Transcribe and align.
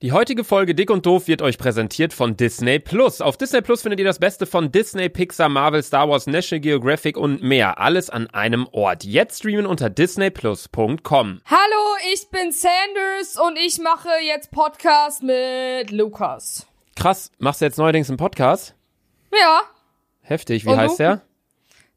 Die 0.00 0.12
heutige 0.12 0.44
Folge 0.44 0.76
Dick 0.76 0.90
und 0.92 1.06
Doof 1.06 1.26
wird 1.26 1.42
euch 1.42 1.58
präsentiert 1.58 2.12
von 2.12 2.36
Disney 2.36 2.78
Plus. 2.78 3.20
Auf 3.20 3.36
Disney 3.36 3.62
Plus 3.62 3.82
findet 3.82 3.98
ihr 3.98 4.06
das 4.06 4.20
Beste 4.20 4.46
von 4.46 4.70
Disney, 4.70 5.08
Pixar, 5.08 5.48
Marvel, 5.48 5.82
Star 5.82 6.08
Wars, 6.08 6.28
National 6.28 6.60
Geographic 6.60 7.16
und 7.16 7.42
mehr. 7.42 7.78
Alles 7.80 8.08
an 8.08 8.28
einem 8.28 8.68
Ort. 8.70 9.02
Jetzt 9.02 9.38
streamen 9.40 9.66
unter 9.66 9.90
disneyplus.com. 9.90 11.40
Hallo, 11.46 11.96
ich 12.12 12.30
bin 12.30 12.52
Sanders 12.52 13.40
und 13.44 13.58
ich 13.58 13.80
mache 13.80 14.08
jetzt 14.24 14.52
Podcast 14.52 15.24
mit 15.24 15.90
Lukas. 15.90 16.68
Krass, 16.94 17.32
machst 17.38 17.60
du 17.60 17.64
jetzt 17.64 17.78
neuerdings 17.78 18.08
einen 18.08 18.18
Podcast? 18.18 18.76
Ja, 19.32 19.62
Heftig, 20.20 20.64
wie 20.64 20.68
Und 20.70 20.76
heißt 20.76 21.00
du? 21.00 21.02
der? 21.02 21.22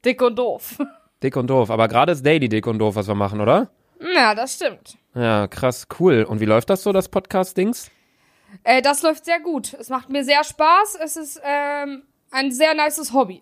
dick 0.04 0.24
und 0.24 0.40
doof. 0.40 0.80
Dick 1.22 1.36
und 1.36 1.46
Doof. 1.52 1.70
Aber 1.70 1.88
gerade 1.88 2.14
ist 2.14 2.26
Daily 2.26 2.50
Dick 2.50 2.66
und 2.66 2.80
Doof, 2.80 2.96
was 2.96 3.08
wir 3.08 3.14
machen, 3.14 3.42
oder? 3.42 3.70
Ja, 4.16 4.34
das 4.34 4.56
stimmt. 4.56 4.98
Ja, 5.14 5.48
krass, 5.48 5.88
cool. 6.00 6.24
Und 6.24 6.40
wie 6.40 6.46
läuft 6.46 6.70
das 6.70 6.84
so, 6.84 6.92
das 6.94 7.10
Podcast-Dings? 7.10 7.92
Äh, 8.64 8.82
das 8.82 9.02
läuft 9.02 9.26
sehr 9.26 9.40
gut. 9.40 9.74
Es 9.74 9.90
macht 9.90 10.10
mir 10.10 10.24
sehr 10.24 10.44
Spaß. 10.44 10.98
Es 11.04 11.16
ist 11.18 11.42
ähm, 11.44 12.04
ein 12.32 12.52
sehr 12.52 12.74
nices 12.74 13.14
Hobby. 13.14 13.42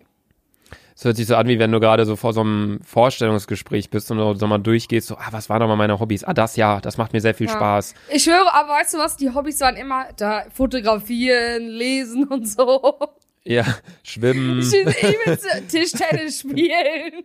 Es 0.95 1.05
hört 1.05 1.15
sich 1.15 1.27
so 1.27 1.35
an, 1.37 1.47
wie 1.47 1.59
wenn 1.59 1.71
du 1.71 1.79
gerade 1.79 2.05
so 2.05 2.15
vor 2.17 2.33
so 2.33 2.41
einem 2.41 2.81
Vorstellungsgespräch 2.83 3.89
bist 3.89 4.11
und 4.11 4.17
so, 4.17 4.33
so 4.33 4.47
mal 4.47 4.57
durchgehst, 4.57 5.07
so, 5.07 5.15
ah, 5.15 5.27
was 5.31 5.49
waren 5.49 5.59
nochmal 5.59 5.77
meine 5.77 5.97
Hobbys? 5.99 6.25
Ah, 6.25 6.33
das 6.33 6.57
ja, 6.57 6.81
das 6.81 6.97
macht 6.97 7.13
mir 7.13 7.21
sehr 7.21 7.33
viel 7.33 7.47
Ja. 7.47 7.53
Spaß. 7.53 7.93
Ich 8.09 8.27
höre, 8.27 8.53
aber 8.53 8.69
weißt 8.73 8.95
du 8.95 8.97
was? 8.97 9.15
Die 9.15 9.33
Hobbys 9.33 9.61
waren 9.61 9.77
immer 9.77 10.07
da 10.17 10.43
fotografieren, 10.53 11.67
lesen 11.69 12.25
und 12.27 12.47
so. 12.49 12.97
Ja, 13.45 13.63
schwimmen. 14.03 14.59
Ich 14.61 14.73
übelst 14.73 15.47
Tischtennis 15.69 16.39
spielen. 16.41 17.23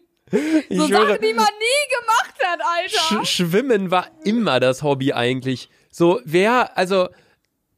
Ich 0.68 0.78
So 0.78 0.86
Sachen, 0.86 1.18
die 1.20 1.34
man 1.34 1.46
nie 1.46 1.84
gemacht 2.00 2.34
hat, 2.42 2.60
Alter. 2.60 3.24
Sch 3.24 3.28
Schwimmen 3.28 3.90
war 3.90 4.06
immer 4.24 4.60
das 4.60 4.82
Hobby 4.82 5.12
eigentlich. 5.12 5.68
So, 5.90 6.20
wer, 6.24 6.76
also, 6.76 7.08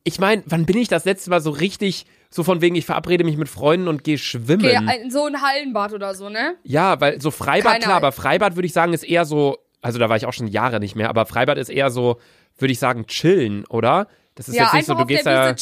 ich 0.04 0.18
meine, 0.18 0.42
wann 0.46 0.66
bin 0.66 0.78
ich 0.78 0.88
das 0.88 1.04
letzte 1.04 1.30
Mal 1.30 1.40
so 1.40 1.50
richtig, 1.50 2.06
so 2.30 2.44
von 2.44 2.60
wegen, 2.60 2.74
ich 2.76 2.86
verabrede 2.86 3.24
mich 3.24 3.36
mit 3.36 3.48
Freunden 3.48 3.88
und 3.88 4.04
gehe 4.04 4.18
schwimmen? 4.18 4.64
Okay, 4.64 4.76
ein, 4.76 5.10
so 5.10 5.26
ein 5.26 5.42
Hallenbad 5.42 5.92
oder 5.92 6.14
so, 6.14 6.28
ne? 6.28 6.56
ja, 6.62 7.00
weil 7.00 7.20
so 7.20 7.30
Freibad, 7.30 7.72
Keine 7.72 7.84
klar, 7.84 7.96
aber 7.96 8.12
Freibad 8.12 8.56
würde 8.56 8.66
ich 8.66 8.72
sagen, 8.72 8.92
ist 8.92 9.04
eher 9.04 9.24
so, 9.24 9.58
also 9.82 9.98
da 9.98 10.08
war 10.08 10.16
ich 10.16 10.26
auch 10.26 10.32
schon 10.32 10.46
Jahre 10.46 10.80
nicht 10.80 10.96
mehr, 10.96 11.08
aber 11.10 11.26
Freibad 11.26 11.58
ist 11.58 11.68
eher 11.68 11.90
so, 11.90 12.18
würde 12.58 12.72
ich 12.72 12.78
sagen, 12.78 13.06
chillen, 13.06 13.64
oder? 13.66 14.08
Das 14.36 14.48
ist 14.48 14.54
ja, 14.54 14.64
jetzt 14.64 14.74
nicht 14.74 14.86
so, 14.86 14.94
du 14.94 15.06
gehst 15.06 15.26
da. 15.26 15.54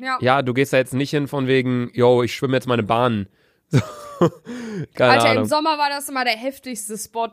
Ja. 0.00 0.18
ja, 0.20 0.42
du 0.42 0.54
gehst 0.54 0.72
da 0.72 0.76
jetzt 0.76 0.94
nicht 0.94 1.10
hin 1.10 1.26
von 1.26 1.48
wegen, 1.48 1.90
yo, 1.92 2.22
ich 2.22 2.34
schwimme 2.34 2.56
jetzt 2.56 2.68
meine 2.68 2.84
Bahn. 2.84 3.26
Keine 4.94 5.12
Alter, 5.12 5.24
Ahnung. 5.30 5.42
im 5.44 5.48
Sommer 5.48 5.78
war 5.78 5.88
das 5.90 6.08
immer 6.08 6.24
der 6.24 6.36
heftigste 6.36 6.96
Spot. 6.96 7.28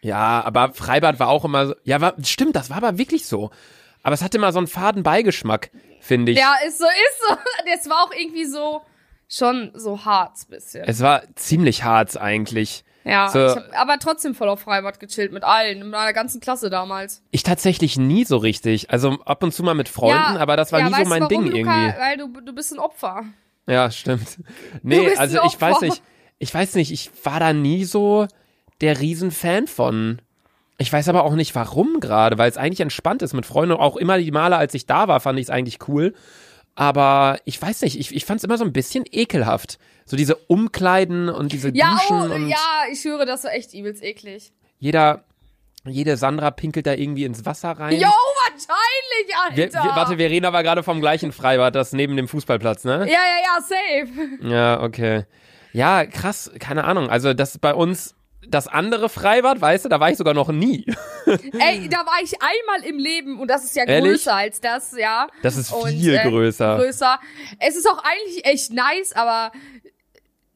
Ja, 0.00 0.42
aber 0.44 0.72
Freibad 0.74 1.18
war 1.18 1.28
auch 1.28 1.44
immer 1.44 1.68
so. 1.68 1.74
Ja, 1.84 2.00
war, 2.00 2.14
stimmt, 2.22 2.56
das 2.56 2.70
war 2.70 2.76
aber 2.76 2.98
wirklich 2.98 3.26
so. 3.26 3.50
Aber 4.02 4.14
es 4.14 4.22
hatte 4.22 4.36
immer 4.36 4.52
so 4.52 4.58
einen 4.58 4.66
faden 4.66 5.02
Beigeschmack, 5.02 5.70
finde 6.00 6.32
ich. 6.32 6.38
Ja, 6.38 6.54
ist 6.66 6.78
so, 6.78 6.84
ist 6.84 7.28
so. 7.28 7.36
Das 7.74 7.88
war 7.88 8.04
auch 8.04 8.12
irgendwie 8.12 8.44
so, 8.44 8.82
schon 9.28 9.70
so 9.74 10.04
hart 10.04 10.36
bisschen. 10.48 10.84
Es 10.86 11.00
war 11.00 11.22
ziemlich 11.36 11.84
hart 11.84 12.16
eigentlich. 12.20 12.84
Ja, 13.04 13.28
so- 13.28 13.46
ich 13.46 13.56
hab 13.56 13.72
aber 13.74 13.98
trotzdem 13.98 14.34
voll 14.34 14.48
auf 14.48 14.60
Freibad 14.60 15.00
gechillt 15.00 15.32
mit 15.32 15.42
allen, 15.42 15.78
mit 15.80 15.88
meiner 15.88 16.12
ganzen 16.12 16.40
Klasse 16.40 16.70
damals. 16.70 17.22
Ich 17.30 17.42
tatsächlich 17.42 17.98
nie 17.98 18.24
so 18.24 18.36
richtig. 18.36 18.90
Also 18.90 19.18
ab 19.24 19.42
und 19.42 19.52
zu 19.52 19.62
mal 19.62 19.74
mit 19.74 19.88
Freunden, 19.88 20.34
ja, 20.34 20.40
aber 20.40 20.56
das 20.56 20.72
war 20.72 20.80
ja, 20.80 20.88
nie 20.88 20.94
so 20.94 21.02
du 21.02 21.08
mein 21.08 21.22
warum, 21.22 21.28
Ding 21.44 21.52
Luca? 21.52 21.56
irgendwie. 21.86 21.98
Weil 22.00 22.16
du, 22.18 22.40
du 22.40 22.52
bist 22.54 22.72
ein 22.72 22.78
Opfer. 22.78 23.24
Ja, 23.66 23.90
stimmt. 23.90 24.38
Nee, 24.82 25.14
also 25.16 25.38
ich 25.46 25.60
weiß 25.60 25.80
nicht. 25.80 26.02
Ich 26.38 26.52
weiß 26.52 26.74
nicht, 26.74 26.92
ich 26.92 27.10
war 27.24 27.40
da 27.40 27.52
nie 27.52 27.84
so 27.84 28.26
der 28.80 29.00
Riesenfan 29.00 29.66
von. 29.66 30.20
Ich 30.76 30.92
weiß 30.92 31.08
aber 31.08 31.24
auch 31.24 31.34
nicht 31.34 31.54
warum 31.54 32.00
gerade, 32.00 32.36
weil 32.36 32.50
es 32.50 32.56
eigentlich 32.56 32.80
entspannt 32.80 33.22
ist 33.22 33.32
mit 33.32 33.46
Freunden. 33.46 33.76
Auch 33.76 33.96
immer 33.96 34.18
die 34.18 34.32
Male, 34.32 34.56
als 34.56 34.74
ich 34.74 34.86
da 34.86 35.06
war, 35.08 35.20
fand 35.20 35.38
ich 35.38 35.44
es 35.44 35.50
eigentlich 35.50 35.78
cool. 35.88 36.12
Aber 36.74 37.38
ich 37.44 37.62
weiß 37.62 37.82
nicht, 37.82 37.98
ich, 37.98 38.14
ich 38.14 38.24
fand 38.24 38.38
es 38.38 38.44
immer 38.44 38.58
so 38.58 38.64
ein 38.64 38.72
bisschen 38.72 39.04
ekelhaft. 39.10 39.78
So 40.04 40.16
diese 40.16 40.34
Umkleiden 40.34 41.28
und 41.28 41.52
diese 41.52 41.70
Ja, 41.72 41.92
Duschen 41.92 42.30
oh, 42.30 42.34
und 42.34 42.48
ja, 42.48 42.82
ich 42.92 43.04
höre, 43.04 43.24
das 43.24 43.44
war 43.44 43.52
echt 43.52 43.72
übelst 43.72 44.02
eklig. 44.02 44.52
jeder, 44.80 45.24
jede 45.86 46.16
Sandra 46.16 46.50
pinkelt 46.50 46.86
da 46.86 46.94
irgendwie 46.94 47.24
ins 47.24 47.44
Wasser 47.44 47.72
rein. 47.72 47.98
Jo, 48.00 48.08
wahrscheinlich, 48.08 49.54
Wir, 49.54 49.64
Alter. 49.64 49.84
wir, 49.84 49.96
warte, 49.96 50.16
Verena 50.16 50.52
war 50.52 50.62
gerade 50.62 50.82
vom 50.82 51.00
gleichen 51.00 51.32
Freibad, 51.32 51.74
das 51.74 51.92
neben 51.92 52.16
dem 52.16 52.28
Fußballplatz, 52.28 52.84
ne? 52.84 53.00
ja, 53.00 53.06
ja, 53.06 53.38
ja, 53.44 53.60
safe. 53.60 54.48
Ja, 54.48 54.82
okay. 54.82 55.24
Ja, 55.72 56.06
krass, 56.06 56.50
keine 56.58 56.84
Ahnung. 56.84 57.10
Also 57.10 57.34
das 57.34 57.50
ist 57.56 57.60
bei 57.60 57.74
uns 57.74 58.14
das 58.46 58.68
andere 58.68 59.08
Freibad, 59.08 59.60
weißt 59.60 59.84
du, 59.84 59.88
da 59.88 60.00
war 60.00 60.10
ich 60.10 60.16
sogar 60.16 60.34
noch 60.34 60.50
nie. 60.52 60.84
Ey, 61.26 61.88
da 61.88 61.98
war 61.98 62.22
ich 62.22 62.34
einmal 62.40 62.88
im 62.88 62.98
Leben 62.98 63.40
und 63.40 63.48
das 63.48 63.64
ist 63.64 63.74
ja 63.76 63.84
Ehrlich? 63.84 64.12
größer 64.12 64.34
als 64.34 64.60
das, 64.60 64.94
ja. 64.98 65.26
Das 65.42 65.56
ist 65.56 65.72
Und, 65.72 65.88
viel 65.90 66.14
äh, 66.14 66.28
größer. 66.28 66.76
größer. 66.76 67.18
Es 67.58 67.76
ist 67.76 67.88
auch 67.88 68.02
eigentlich 68.04 68.44
echt 68.44 68.72
nice, 68.72 69.12
aber 69.14 69.52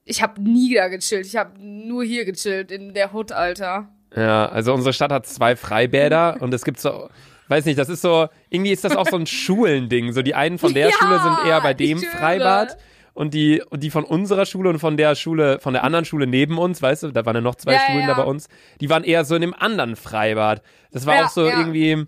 ich 0.05 0.23
habe 0.23 0.41
nie 0.41 0.75
da 0.75 0.89
gechillt. 0.89 1.27
Ich 1.27 1.37
habe 1.37 1.59
nur 1.59 2.05
hier 2.05 2.25
gechillt 2.25 2.71
in 2.71 2.95
der 2.95 3.13
Hood, 3.13 3.33
Alter. 3.33 3.89
Ja, 4.15 4.47
also 4.49 4.73
unsere 4.75 4.93
Stadt 4.93 5.13
hat 5.13 5.27
zwei 5.27 5.57
Freibäder 5.57 6.37
und 6.41 6.53
es 6.55 6.65
gibt 6.65 6.81
so, 6.81 7.09
weiß 7.49 7.65
nicht, 7.67 7.79
das 7.79 7.89
ist 7.89 8.03
so, 8.03 8.29
irgendwie 8.51 8.73
ist 8.73 8.85
das 8.85 8.97
auch 8.97 9.07
so 9.07 9.17
ein 9.17 9.27
Schulending. 9.27 10.13
So 10.13 10.23
die 10.23 10.35
einen 10.35 10.59
von 10.59 10.75
der 10.75 10.89
Ja, 10.89 10.93
Schule 10.93 11.21
sind 11.21 11.47
eher 11.47 11.61
bei 11.61 11.75
dem. 11.75 11.99
Freibad 11.99 12.77
und 13.15 13.35
die, 13.35 13.63
und 13.69 13.83
die 13.83 13.91
von 13.91 14.05
unserer 14.05 14.47
Schule 14.47 14.71
und 14.71 14.79
von 14.79 14.97
der 14.97 15.15
Schule, 15.15 15.59
von 15.61 15.73
der 15.75 15.83
anderen 15.85 16.05
Schule 16.05 16.27
neben 16.27 16.57
uns, 16.59 16.81
weißt 16.81 17.03
du, 17.05 17.11
da 17.11 17.27
waren 17.27 17.35
ja 17.35 17.41
noch 17.43 17.57
zwei 17.57 17.75
Ja, 17.75 17.81
Schulen 17.81 18.01
ja. 18.03 18.07
da 18.09 18.15
bei 18.15 18.25
uns, 18.25 18.49
die 18.81 18.89
waren 18.91 19.03
eher 19.05 19.25
so 19.25 19.35
in 19.35 19.41
dem 19.41 19.55
anderen 19.55 19.97
Freibad. 19.97 20.63
Das 20.93 21.05
war 21.05 21.17
Ja, 21.17 21.27
auch 21.27 21.29
so 21.31 21.45
irgendwie, 21.47 22.07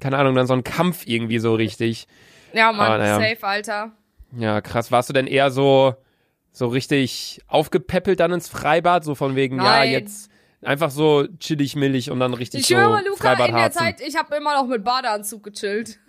keine 0.00 0.18
Ahnung, 0.18 0.34
dann 0.36 0.46
so 0.46 0.54
ein 0.54 0.62
Kampf 0.64 1.06
irgendwie 1.06 1.38
so 1.38 1.54
richtig. 1.54 2.06
Ja, 2.52 2.70
Mann, 2.72 3.00
naja. 3.00 3.18
safe, 3.18 3.44
Alter. 3.46 3.90
Ja, 4.38 4.60
krass. 4.60 4.90
Warst 4.92 5.08
du 5.08 5.12
denn 5.12 5.26
eher 5.26 5.50
so, 5.50 5.94
so 6.52 6.68
richtig 6.68 7.40
aufgepäppelt 7.48 8.20
dann 8.20 8.32
ins 8.32 8.48
Freibad? 8.48 9.04
So 9.04 9.14
von 9.14 9.34
wegen, 9.36 9.56
Nein. 9.56 9.66
ja, 9.66 9.98
jetzt 9.98 10.30
einfach 10.62 10.90
so 10.90 11.26
chillig, 11.38 11.76
millig 11.76 12.10
und 12.10 12.20
dann 12.20 12.34
richtig 12.34 12.60
Ich 12.60 12.66
so 12.68 12.76
höre, 12.76 13.02
Luca, 13.02 13.16
Freibad 13.16 13.48
in 13.48 13.54
der 13.54 13.64
harzen. 13.64 13.78
Zeit, 13.78 14.00
ich 14.00 14.16
habe 14.16 14.34
immer 14.36 14.54
noch 14.54 14.66
mit 14.66 14.84
Badeanzug 14.84 15.42
gechillt. 15.42 15.98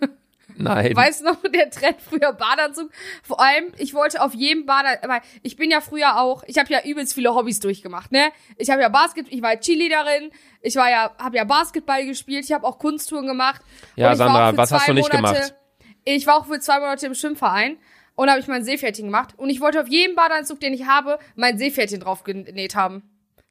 Nein. 0.56 0.94
Weißt 0.94 1.22
du 1.22 1.24
noch, 1.24 1.42
der 1.42 1.70
Trend 1.70 1.96
früher 2.00 2.32
Badeanzug? 2.32 2.90
Vor 3.22 3.40
allem, 3.40 3.72
ich 3.76 3.94
wollte 3.94 4.22
auf 4.22 4.34
jedem 4.34 4.66
Badeanzug, 4.66 5.08
weil 5.08 5.20
ich 5.42 5.56
bin 5.56 5.70
ja 5.70 5.80
früher 5.80 6.20
auch, 6.20 6.44
ich 6.46 6.58
habe 6.58 6.72
ja 6.72 6.82
übelst 6.84 7.14
viele 7.14 7.34
Hobbys 7.34 7.60
durchgemacht, 7.60 8.12
ne? 8.12 8.30
Ich 8.56 8.70
habe 8.70 8.80
ja 8.82 8.88
Basket, 8.88 9.26
ich 9.30 9.42
war 9.42 9.58
Cheerleaderin, 9.58 10.30
ich 10.60 10.76
war 10.76 10.90
ja, 10.90 11.10
habe 11.18 11.36
ja 11.36 11.44
Basketball 11.44 12.04
gespielt, 12.06 12.44
ich 12.44 12.52
habe 12.52 12.66
auch 12.66 12.78
Kunsttouren 12.78 13.26
gemacht. 13.26 13.62
Ja, 13.96 14.14
Sandra, 14.14 14.56
was 14.56 14.70
hast 14.70 14.88
du 14.88 14.94
nicht 14.94 15.12
Monate, 15.12 15.34
gemacht? 15.34 15.54
Ich 16.04 16.26
war 16.26 16.36
auch 16.36 16.46
für 16.46 16.60
zwei 16.60 16.78
Monate 16.78 17.06
im 17.06 17.14
Schwimmverein 17.14 17.78
und 18.14 18.30
habe 18.30 18.38
ich 18.38 18.46
mein 18.46 18.64
Seepferdchen 18.64 19.06
gemacht 19.06 19.34
und 19.36 19.50
ich 19.50 19.60
wollte 19.60 19.80
auf 19.80 19.88
jedem 19.88 20.14
Badeanzug, 20.14 20.60
den 20.60 20.72
ich 20.72 20.86
habe, 20.86 21.18
mein 21.34 21.58
Seepferdchen 21.58 22.00
drauf 22.00 22.22
genäht 22.22 22.76
haben. 22.76 23.02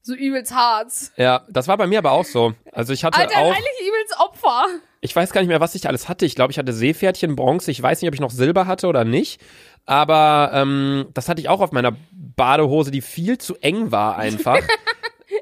So 0.06 0.14
übelst 0.14 0.54
hart. 0.54 0.92
Ja, 1.16 1.46
das 1.50 1.70
war 1.70 1.78
bei 1.78 1.88
mir 1.88 2.00
aber 2.00 2.12
auch 2.12 2.26
so. 2.26 2.54
Also 2.74 2.92
ich 2.92 3.06
hatte 3.06 3.18
Alter, 3.18 3.40
auch, 3.40 3.52
eigentlich 3.52 3.88
übelst 3.88 4.20
Opfer. 4.20 4.66
ich 5.00 5.16
weiß 5.16 5.32
gar 5.32 5.40
nicht 5.40 5.48
mehr, 5.48 5.62
was 5.62 5.76
ich 5.76 5.88
alles 5.88 6.10
hatte. 6.10 6.26
Ich 6.26 6.36
glaube, 6.36 6.52
ich 6.52 6.60
hatte 6.60 6.74
Seepferdchen, 6.74 7.38
Bronze. 7.38 7.72
Ich 7.72 7.82
weiß 7.82 8.02
nicht, 8.02 8.10
ob 8.10 8.14
ich 8.14 8.20
noch 8.20 8.30
Silber 8.30 8.68
hatte 8.68 8.88
oder 8.88 9.06
nicht. 9.06 9.40
Aber 9.86 10.52
ähm, 10.54 11.08
das 11.14 11.30
hatte 11.30 11.40
ich 11.40 11.48
auch 11.48 11.62
auf 11.62 11.72
meiner 11.72 11.96
Badehose, 12.12 12.92
die 12.92 13.02
viel 13.02 13.38
zu 13.38 13.56
eng 13.62 13.92
war 13.92 14.18
einfach. 14.18 14.60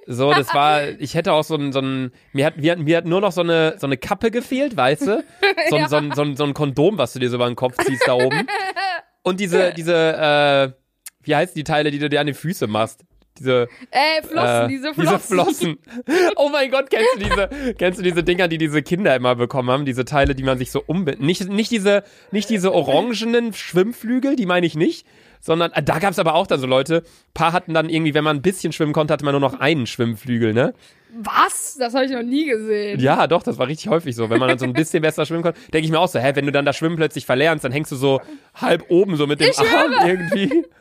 So, 0.07 0.33
das 0.33 0.53
war, 0.53 0.87
ich 0.99 1.15
hätte 1.15 1.33
auch 1.33 1.43
so 1.43 1.55
ein, 1.55 1.73
so 1.73 1.79
ein 1.79 2.11
mir 2.31 2.45
hat, 2.45 2.57
mir, 2.57 2.77
mir 2.77 2.97
hat 2.97 3.05
nur 3.05 3.21
noch 3.21 3.31
so 3.31 3.41
eine, 3.41 3.75
so 3.77 3.87
eine 3.87 3.97
Kappe 3.97 4.31
gefehlt, 4.31 4.75
weißt 4.75 5.07
du? 5.07 5.23
So, 5.69 5.75
ein 5.75 5.87
so, 5.89 5.95
ein, 5.97 6.11
so, 6.13 6.21
ein, 6.21 6.35
so 6.37 6.43
ein 6.45 6.53
Kondom, 6.53 6.97
was 6.97 7.13
du 7.13 7.19
dir 7.19 7.29
so 7.29 7.35
über 7.35 7.47
den 7.47 7.55
Kopf 7.55 7.75
ziehst 7.85 8.07
da 8.07 8.13
oben. 8.13 8.47
Und 9.23 9.39
diese, 9.39 9.73
diese, 9.73 9.93
äh, 9.95 10.71
wie 11.23 11.35
heißt 11.35 11.55
die 11.55 11.63
Teile, 11.63 11.91
die 11.91 11.99
du 11.99 12.09
dir 12.09 12.21
an 12.21 12.27
die 12.27 12.33
Füße 12.33 12.67
machst? 12.67 13.03
Diese, 13.39 13.67
Äh, 13.91 14.21
Flossen, 14.23 14.65
äh, 14.65 14.67
diese 14.67 14.93
Flossen. 14.93 15.07
Diese 15.07 15.19
Flossen. 15.19 15.77
Oh 16.35 16.49
mein 16.49 16.69
Gott, 16.71 16.89
kennst 16.89 17.15
du 17.15 17.19
diese, 17.19 17.73
kennst 17.75 17.99
du 17.99 18.03
diese 18.03 18.23
Dinger, 18.23 18.47
die 18.47 18.57
diese 18.57 18.81
Kinder 18.81 19.15
immer 19.15 19.35
bekommen 19.35 19.69
haben? 19.69 19.85
Diese 19.85 20.05
Teile, 20.05 20.35
die 20.35 20.43
man 20.43 20.57
sich 20.57 20.71
so 20.71 20.83
umbindet. 20.85 21.21
Nicht, 21.21 21.47
nicht 21.49 21.71
diese, 21.71 22.03
nicht 22.31 22.49
diese 22.49 22.73
orangenen 22.73 23.53
Schwimmflügel, 23.53 24.35
die 24.35 24.45
meine 24.45 24.65
ich 24.65 24.75
nicht. 24.75 25.05
Sondern, 25.41 25.71
äh, 25.71 25.81
da 25.81 25.97
gab's 25.99 26.19
aber 26.19 26.35
auch 26.35 26.45
dann 26.47 26.59
so 26.59 26.67
Leute, 26.67 27.03
paar 27.33 27.51
hatten 27.51 27.73
dann 27.73 27.89
irgendwie, 27.89 28.13
wenn 28.13 28.23
man 28.23 28.37
ein 28.37 28.41
bisschen 28.43 28.71
schwimmen 28.71 28.93
konnte, 28.93 29.11
hatte 29.13 29.25
man 29.25 29.33
nur 29.33 29.41
noch 29.41 29.59
einen 29.59 29.87
Schwimmflügel, 29.87 30.53
ne? 30.53 30.73
Was? 31.13 31.75
Das 31.77 31.93
habe 31.93 32.05
ich 32.05 32.11
noch 32.11 32.21
nie 32.23 32.45
gesehen. 32.45 32.99
Ja, 32.99 33.27
doch, 33.27 33.43
das 33.43 33.57
war 33.57 33.67
richtig 33.67 33.89
häufig 33.89 34.15
so. 34.15 34.29
Wenn 34.29 34.39
man 34.39 34.47
dann 34.47 34.59
so 34.59 34.65
ein 34.65 34.71
bisschen 34.73 35.01
besser 35.01 35.25
schwimmen 35.25 35.41
konnte, 35.43 35.59
denke 35.71 35.85
ich 35.85 35.91
mir 35.91 35.99
auch 35.99 36.07
so, 36.07 36.19
hä, 36.19 36.31
wenn 36.35 36.45
du 36.45 36.51
dann 36.51 36.63
das 36.63 36.77
Schwimmen 36.77 36.95
plötzlich 36.95 37.25
verlernst, 37.25 37.65
dann 37.65 37.71
hängst 37.71 37.91
du 37.91 37.95
so 37.97 38.21
halb 38.55 38.85
oben 38.89 39.17
so 39.17 39.27
mit 39.27 39.41
dem 39.41 39.49
Ich 39.49 39.59
Arm 39.59 39.91
höre. 39.91 40.07
irgendwie. 40.07 40.63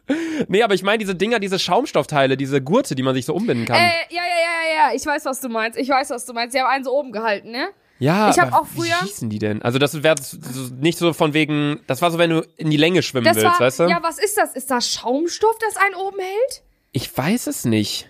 Nee, 0.49 0.65
aber 0.65 0.75
ich 0.75 0.83
meine 0.83 0.99
diese 0.99 1.15
Dinger, 1.15 1.39
diese 1.39 1.61
Schaumstoffteile, 1.61 2.37
diese 2.37 2.61
Gurte, 2.61 2.97
die 2.97 3.03
man 3.05 3.15
sich 3.15 3.27
so 3.27 3.33
umbinden 3.35 3.65
kann. 3.65 3.77
Äh, 3.77 3.91
ja, 4.11 4.23
ja, 4.23 4.23
ja, 4.23 4.87
ja, 4.89 4.89
ja, 4.89 4.97
ich 4.97 5.07
weiß, 5.07 5.25
was 5.25 5.41
du 5.41 5.49
meinst. 5.49 5.79
Ich 5.79 5.89
weiß, 5.89 6.11
was 6.11 6.27
du 6.27 6.33
meinst. 6.33 6.53
Sie 6.53 6.61
haben 6.61 6.67
einen 6.69 6.83
so 6.83 6.93
oben 6.93 7.13
gehalten, 7.13 7.53
ne? 7.53 7.69
Ja, 8.01 8.31
Ich 8.31 8.39
hab 8.39 8.49
aber 8.49 8.63
auch 8.63 8.67
früher- 8.67 8.87
Wie 9.03 9.07
hießen 9.07 9.31
die 9.31 9.39
denn? 9.39 9.63
Also 9.63 9.79
das 9.79 10.03
wäre 10.03 10.17
so, 10.21 10.39
nicht 10.81 10.99
so 10.99 11.13
von 11.13 11.35
wegen, 11.35 11.81
das 11.87 12.01
war 12.03 12.11
so, 12.11 12.19
wenn 12.19 12.31
du 12.31 12.41
in 12.57 12.71
die 12.71 12.77
Länge 12.79 13.03
schwimmen 13.03 13.27
Das 13.27 13.37
willst, 13.37 13.47
war, 13.47 13.61
weißt 13.61 13.81
du? 13.81 13.83
ja, 13.85 14.03
was 14.03 14.19
ist 14.19 14.37
das? 14.37 14.55
Ist 14.55 14.71
das 14.71 14.91
Schaumstoff, 14.91 15.57
das 15.61 15.77
einen 15.77 15.95
oben 15.95 16.19
hält? 16.19 16.63
Ich 16.93 17.17
weiß 17.17 17.47
es 17.47 17.65
nicht. 17.65 18.09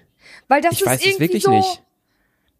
Weil 0.48 0.62
das 0.62 0.74
Ich 0.74 0.80
ist 0.82 0.86
weiß 0.86 1.00
es 1.00 1.06
irgendwie 1.06 1.22
wirklich 1.24 1.42
so, 1.42 1.50
nicht. 1.50 1.82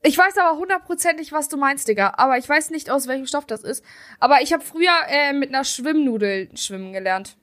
Ich 0.02 0.16
weiß 0.18 0.38
aber 0.38 0.58
hundertprozentig, 0.58 1.30
was 1.30 1.48
du 1.48 1.56
meinst, 1.56 1.86
Digga. 1.86 2.14
Aber 2.16 2.36
ich 2.38 2.48
weiß 2.48 2.70
nicht, 2.70 2.90
aus 2.90 3.06
welchem 3.06 3.26
Stoff 3.26 3.46
das 3.46 3.62
ist. 3.62 3.84
Aber 4.18 4.40
ich 4.42 4.52
habe 4.52 4.64
früher 4.64 4.90
äh, 5.08 5.32
mit 5.32 5.50
einer 5.50 5.62
Schwimmnudel 5.64 6.48
schwimmen 6.56 6.92
gelernt. 6.92 7.36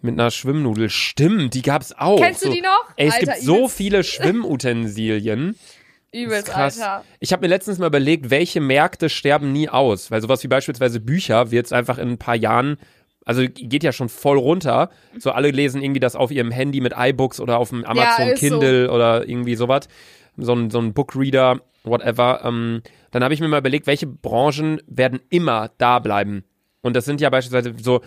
Mit 0.00 0.14
einer 0.14 0.30
Schwimmnudel. 0.30 0.90
Stimmt, 0.90 1.54
die 1.54 1.62
gab's 1.62 1.92
auch. 1.92 2.18
Kennst 2.20 2.42
du 2.42 2.48
so, 2.48 2.52
die 2.54 2.62
noch? 2.62 2.88
Ey, 2.96 3.08
es 3.08 3.14
Alter, 3.14 3.32
gibt 3.34 3.44
so 3.44 3.68
viele 3.68 4.02
Schwimmutensilien. 4.02 5.58
Übelst, 6.14 6.48
krass. 6.48 6.80
Alter. 6.80 7.04
Ich 7.20 7.32
habe 7.32 7.42
mir 7.42 7.48
letztens 7.48 7.78
mal 7.78 7.88
überlegt, 7.88 8.30
welche 8.30 8.60
Märkte 8.60 9.08
sterben 9.08 9.52
nie 9.52 9.68
aus. 9.68 10.10
Weil 10.10 10.22
sowas 10.22 10.42
wie 10.44 10.48
beispielsweise 10.48 11.00
Bücher 11.00 11.50
wird 11.50 11.66
es 11.66 11.72
einfach 11.72 11.98
in 11.98 12.10
ein 12.10 12.18
paar 12.18 12.36
Jahren, 12.36 12.78
also 13.24 13.42
geht 13.42 13.82
ja 13.82 13.92
schon 13.92 14.08
voll 14.08 14.38
runter. 14.38 14.90
So 15.18 15.32
alle 15.32 15.50
lesen 15.50 15.82
irgendwie 15.82 16.00
das 16.00 16.14
auf 16.14 16.30
ihrem 16.30 16.50
Handy 16.50 16.80
mit 16.80 16.94
iBooks 16.96 17.40
oder 17.40 17.58
auf 17.58 17.70
dem 17.70 17.84
Amazon 17.84 18.28
so. 18.28 18.34
Kindle 18.34 18.90
oder 18.90 19.28
irgendwie 19.28 19.56
sowas. 19.56 19.88
So 20.36 20.54
ein, 20.54 20.70
so 20.70 20.78
ein 20.78 20.92
Bookreader, 20.92 21.60
whatever. 21.84 22.42
Ähm, 22.44 22.82
dann 23.10 23.22
habe 23.24 23.34
ich 23.34 23.40
mir 23.40 23.48
mal 23.48 23.58
überlegt, 23.58 23.86
welche 23.86 24.06
Branchen 24.06 24.80
werden 24.86 25.20
immer 25.30 25.70
da 25.78 25.98
bleiben. 25.98 26.44
Und 26.82 26.96
das 26.96 27.04
sind 27.06 27.20
ja 27.20 27.30
beispielsweise 27.30 27.74
so 27.80 28.02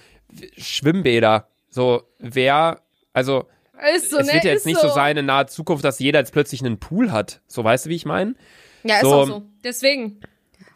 Schwimmbäder. 0.57 1.48
So, 1.69 2.03
wer, 2.19 2.81
also 3.13 3.48
Ist 3.95 4.09
so, 4.12 4.18
es 4.19 4.27
ne? 4.27 4.33
wird 4.33 4.44
ja 4.44 4.51
jetzt 4.51 4.59
ist 4.62 4.65
nicht 4.65 4.79
so. 4.79 4.89
sein 4.89 5.18
in 5.18 5.25
naher 5.27 5.47
Zukunft, 5.47 5.83
dass 5.83 6.00
jeder 6.00 6.19
jetzt 6.19 6.31
plötzlich 6.33 6.62
einen 6.63 6.79
Pool 6.79 7.12
hat. 7.12 7.41
So, 7.47 7.63
weißt 7.63 7.85
du, 7.85 7.89
wie 7.89 7.95
ich 7.95 8.06
meine? 8.06 8.35
Ja, 8.83 8.95
ist 8.95 9.01
so- 9.01 9.13
auch 9.13 9.25
so. 9.27 9.44
Deswegen. 9.63 10.19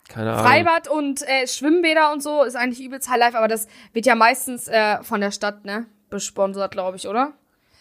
Keine 0.08 0.34
Ahnung. 0.34 0.46
Freibad 0.46 0.88
und 0.90 1.22
äh, 1.22 1.48
Schwimmbäder 1.48 2.12
und 2.12 2.22
so 2.22 2.44
ist 2.44 2.56
eigentlich 2.56 2.82
übelst 2.86 3.10
High 3.10 3.18
Life, 3.20 3.38
aber 3.38 3.48
das 3.48 3.68
wird 3.94 4.06
ja 4.06 4.16
meistens 4.16 4.68
äh, 4.68 5.02
von 5.04 5.22
der 5.22 5.32
Stadt, 5.32 5.64
ne? 5.66 5.86
Besponsert, 6.10 6.72
glaube 6.74 6.98
ich, 6.98 7.08
oder? 7.08 7.32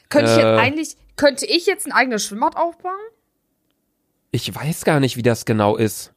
Könnte 0.09 0.31
ich 0.31 0.39
Äh. 0.39 0.41
jetzt 0.49 0.61
eigentlich, 0.61 0.97
könnte 1.17 1.47
ich 1.47 1.67
jetzt 1.67 1.87
ein 1.87 1.93
eigenes 1.93 2.25
Schwimmbad 2.25 2.57
aufbauen? 2.57 2.95
Ich 4.31 4.55
weiß 4.55 4.85
gar 4.85 5.01
nicht, 5.01 5.17
wie 5.17 5.23
das 5.23 5.45
genau 5.45 5.77
ist. 5.77 6.13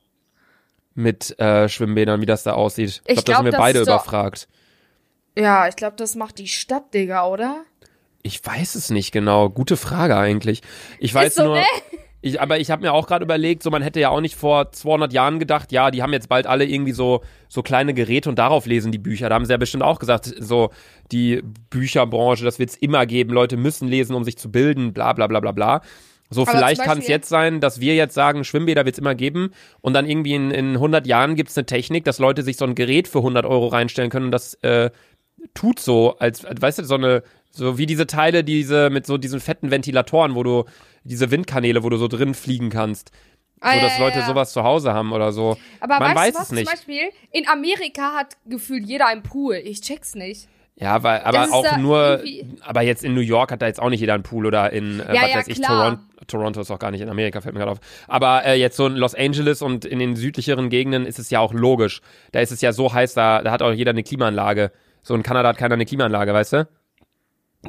Mit 0.93 1.37
äh, 1.39 1.67
Schwimmbädern, 1.67 2.21
wie 2.21 2.27
das 2.27 2.43
da 2.43 2.53
aussieht. 2.53 3.01
Ich 3.07 3.17
Ich 3.17 3.25
glaube, 3.25 3.25
da 3.25 3.25
sind 3.25 3.25
glaub, 3.25 3.45
wir 3.45 3.51
das 3.51 3.59
beide 3.59 3.79
ist 3.79 3.87
doch- 3.87 3.93
überfragt. 4.05 4.47
Ja, 5.35 5.67
ich 5.67 5.75
glaube, 5.75 5.95
das 5.95 6.13
macht 6.13 6.37
die 6.37 6.47
Stadt, 6.47 6.93
Digga, 6.93 7.25
oder? 7.25 7.63
Ich 8.23 8.43
weiß 8.43 8.75
es 8.75 8.89
nicht 8.89 9.11
genau. 9.11 9.49
Gute 9.49 9.77
Frage 9.77 10.17
eigentlich. 10.17 10.61
Ich 10.97 11.13
weiß 11.13 11.35
so, 11.35 11.43
nur, 11.43 11.55
ne? 11.55 11.65
ich, 12.21 12.39
aber 12.39 12.57
ich 12.57 12.71
habe 12.71 12.81
mir 12.81 12.93
auch 12.93 13.05
gerade 13.05 13.25
überlegt, 13.25 13.63
so 13.63 13.69
man 13.69 13.81
hätte 13.81 13.99
ja 13.99 14.09
auch 14.09 14.21
nicht 14.21 14.35
vor 14.35 14.71
200 14.71 15.11
Jahren 15.11 15.39
gedacht, 15.39 15.73
ja, 15.73 15.91
die 15.91 16.01
haben 16.01 16.13
jetzt 16.13 16.29
bald 16.29 16.47
alle 16.47 16.63
irgendwie 16.63 16.93
so 16.93 17.21
so 17.49 17.61
kleine 17.61 17.93
Geräte 17.93 18.29
und 18.29 18.39
darauf 18.39 18.65
lesen 18.65 18.93
die 18.93 18.97
Bücher. 18.97 19.27
Da 19.27 19.35
haben 19.35 19.45
sie 19.45 19.51
ja 19.51 19.57
bestimmt 19.57 19.83
auch 19.83 19.99
gesagt, 19.99 20.33
so 20.39 20.69
die 21.11 21.43
Bücherbranche, 21.69 22.45
das 22.45 22.59
wird's 22.59 22.77
immer 22.77 23.05
geben. 23.05 23.33
Leute 23.33 23.57
müssen 23.57 23.89
lesen, 23.89 24.15
um 24.15 24.23
sich 24.23 24.37
zu 24.37 24.49
bilden, 24.49 24.93
bla 24.93 25.11
bla 25.11 25.27
bla 25.27 25.41
bla 25.41 25.51
bla. 25.51 25.81
So, 26.29 26.43
Aber 26.43 26.51
vielleicht 26.51 26.81
kann 26.81 26.99
es 26.99 27.07
jetzt 27.09 27.27
sein, 27.27 27.59
dass 27.59 27.81
wir 27.81 27.93
jetzt 27.93 28.15
sagen, 28.15 28.45
Schwimmbäder 28.45 28.85
wird's 28.85 28.97
immer 28.97 29.15
geben 29.15 29.51
und 29.81 29.93
dann 29.93 30.07
irgendwie 30.07 30.33
in, 30.33 30.49
in 30.49 30.75
100 30.75 31.05
Jahren 31.05 31.35
gibt's 31.35 31.57
eine 31.57 31.65
Technik, 31.65 32.05
dass 32.05 32.19
Leute 32.19 32.41
sich 32.41 32.55
so 32.55 32.65
ein 32.65 32.73
Gerät 32.73 33.09
für 33.09 33.19
100 33.19 33.45
Euro 33.45 33.67
reinstellen 33.67 34.09
können 34.09 34.27
und 34.27 34.31
das 34.31 34.55
äh, 34.63 34.89
tut 35.53 35.79
so, 35.79 36.17
als 36.17 36.43
weißt 36.43 36.79
du, 36.79 36.83
so 36.85 36.95
eine, 36.95 37.23
so 37.55 37.77
wie 37.77 37.85
diese 37.85 38.07
Teile, 38.07 38.43
diese 38.43 38.89
mit 38.89 39.05
so 39.05 39.17
diesen 39.17 39.39
fetten 39.39 39.69
Ventilatoren, 39.71 40.35
wo 40.35 40.43
du, 40.43 40.65
diese 41.03 41.29
Windkanäle, 41.31 41.83
wo 41.83 41.89
du 41.89 41.97
so 41.97 42.07
drin 42.07 42.33
fliegen 42.33 42.69
kannst. 42.69 43.09
So, 43.09 43.69
Ah, 43.69 43.75
ja, 43.75 43.81
dass 43.83 43.97
ja, 43.97 44.03
Leute 44.03 44.19
ja. 44.19 44.25
sowas 44.25 44.51
zu 44.51 44.63
Hause 44.63 44.93
haben 44.93 45.13
oder 45.13 45.31
so. 45.31 45.57
Aber 45.79 45.99
Man 45.99 46.15
weißt 46.15 46.17
weiß 46.17 46.33
du 46.33 46.39
was? 46.39 46.45
es 46.47 46.51
nicht. 46.51 46.67
Zum 46.67 46.75
Beispiel, 46.75 47.09
in 47.31 47.47
Amerika 47.47 48.13
hat 48.13 48.35
gefühlt 48.45 48.85
jeder 48.85 49.07
einen 49.07 49.23
Pool. 49.23 49.55
Ich 49.55 49.81
check's 49.81 50.15
nicht. 50.15 50.49
Ja, 50.75 51.03
weil, 51.03 51.21
aber 51.21 51.47
auch 51.53 51.63
da 51.63 51.77
nur, 51.77 52.23
aber 52.61 52.81
jetzt 52.81 53.03
in 53.03 53.13
New 53.13 53.21
York 53.21 53.51
hat 53.51 53.61
da 53.61 53.67
jetzt 53.67 53.79
auch 53.79 53.89
nicht 53.89 53.99
jeder 53.99 54.15
einen 54.15 54.23
Pool 54.23 54.47
oder 54.47 54.73
in, 54.73 54.99
äh, 54.99 55.05
was 55.07 55.35
weiß 55.35 55.47
ich. 55.47 55.61
Toronto, 55.61 56.01
Toronto 56.27 56.61
ist 56.61 56.71
auch 56.71 56.79
gar 56.79 56.89
nicht 56.89 57.01
in 57.01 57.09
Amerika, 57.09 57.41
fällt 57.41 57.53
mir 57.53 57.59
gerade 57.59 57.73
auf. 57.73 57.79
Aber 58.07 58.43
äh, 58.43 58.55
jetzt 58.55 58.75
so 58.75 58.87
in 58.87 58.95
Los 58.95 59.13
Angeles 59.13 59.61
und 59.61 59.85
in 59.85 59.99
den 59.99 60.15
südlicheren 60.15 60.69
Gegenden 60.69 61.05
ist 61.05 61.19
es 61.19 61.29
ja 61.29 61.39
auch 61.39 61.53
logisch. 61.53 62.01
Da 62.31 62.39
ist 62.39 62.51
es 62.51 62.59
ja 62.61 62.73
so 62.73 62.91
heiß, 62.91 63.13
da, 63.13 63.43
da 63.43 63.51
hat 63.51 63.61
auch 63.61 63.71
jeder 63.71 63.91
eine 63.91 64.01
Klimaanlage. 64.03 64.71
So 65.03 65.13
in 65.13 65.21
Kanada 65.21 65.49
hat 65.49 65.57
keiner 65.57 65.75
eine 65.75 65.85
Klimaanlage, 65.85 66.33
weißt 66.33 66.53
du? 66.53 66.67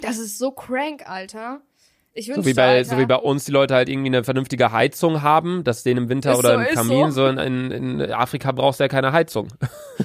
Das 0.00 0.18
ist 0.18 0.38
so 0.38 0.50
crank, 0.50 1.08
Alter. 1.08 1.60
Ich 2.12 2.28
wünschte, 2.28 2.42
So 2.42 2.48
wie, 2.48 2.54
bei, 2.54 2.68
Alter. 2.76 2.90
so 2.90 2.98
wie 2.98 3.06
bei 3.06 3.16
uns 3.16 3.44
die 3.44 3.52
Leute 3.52 3.74
halt 3.74 3.88
irgendwie 3.88 4.08
eine 4.08 4.22
vernünftige 4.24 4.70
Heizung 4.72 5.22
haben, 5.22 5.64
dass 5.64 5.82
denen 5.82 6.04
im 6.04 6.08
Winter 6.08 6.32
Ist 6.32 6.38
oder 6.38 6.54
so, 6.54 6.60
im 6.60 6.74
Kamin, 6.74 7.10
so. 7.10 7.22
so, 7.22 7.26
in, 7.26 7.38
in, 7.38 8.00
in 8.00 8.12
Afrika 8.12 8.52
brauchst 8.52 8.78
du 8.80 8.84
ja 8.84 8.88
keine 8.88 9.12
Heizung. 9.12 9.48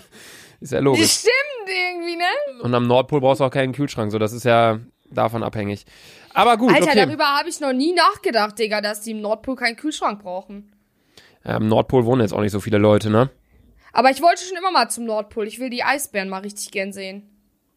ist 0.59 0.71
ja 0.71 0.79
Die 0.79 0.83
logisch. 0.85 1.11
stimmt 1.11 1.33
irgendwie, 1.67 2.15
ne? 2.15 2.61
Und 2.63 2.73
am 2.73 2.87
Nordpol 2.87 3.21
brauchst 3.21 3.41
du 3.41 3.45
auch 3.45 3.51
keinen 3.51 3.73
Kühlschrank, 3.73 4.11
so 4.11 4.17
das 4.19 4.33
ist 4.33 4.43
ja 4.43 4.79
davon 5.11 5.43
abhängig. 5.43 5.85
Aber 6.33 6.57
gut, 6.57 6.73
Alter, 6.73 6.91
okay. 6.91 7.05
darüber 7.05 7.25
habe 7.37 7.49
ich 7.49 7.59
noch 7.59 7.73
nie 7.73 7.93
nachgedacht, 7.93 8.57
Digga, 8.57 8.81
dass 8.81 9.01
die 9.01 9.11
im 9.11 9.21
Nordpol 9.21 9.55
keinen 9.55 9.75
Kühlschrank 9.75 10.21
brauchen. 10.21 10.71
Ja, 11.45 11.55
Am 11.55 11.67
Nordpol 11.67 12.05
wohnen 12.05 12.21
jetzt 12.21 12.33
auch 12.33 12.41
nicht 12.41 12.51
so 12.51 12.59
viele 12.59 12.77
Leute, 12.79 13.09
ne? 13.09 13.29
Aber 13.93 14.09
ich 14.11 14.21
wollte 14.21 14.43
schon 14.43 14.57
immer 14.57 14.71
mal 14.71 14.89
zum 14.89 15.05
Nordpol. 15.05 15.47
Ich 15.47 15.59
will 15.59 15.69
die 15.69 15.83
Eisbären 15.83 16.29
mal 16.29 16.41
richtig 16.41 16.71
gern 16.71 16.91
sehen. 16.93 17.23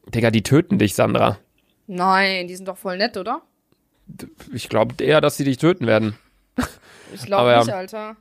Digga, 0.06 0.31
die 0.31 0.43
töten 0.43 0.79
dich, 0.79 0.94
Sandra. 0.94 1.38
Nein, 1.87 2.46
die 2.46 2.56
sind 2.56 2.69
doch 2.69 2.76
voll 2.76 2.96
nett, 2.96 3.17
oder? 3.17 3.43
Ich 4.52 4.69
glaube 4.69 5.02
eher, 5.02 5.20
dass 5.20 5.37
sie 5.37 5.44
dich 5.44 5.56
töten 5.58 5.87
werden. 5.87 6.17
Ich 7.14 7.25
glaube 7.26 7.56
nicht, 7.58 7.73
Alter. 7.73 8.17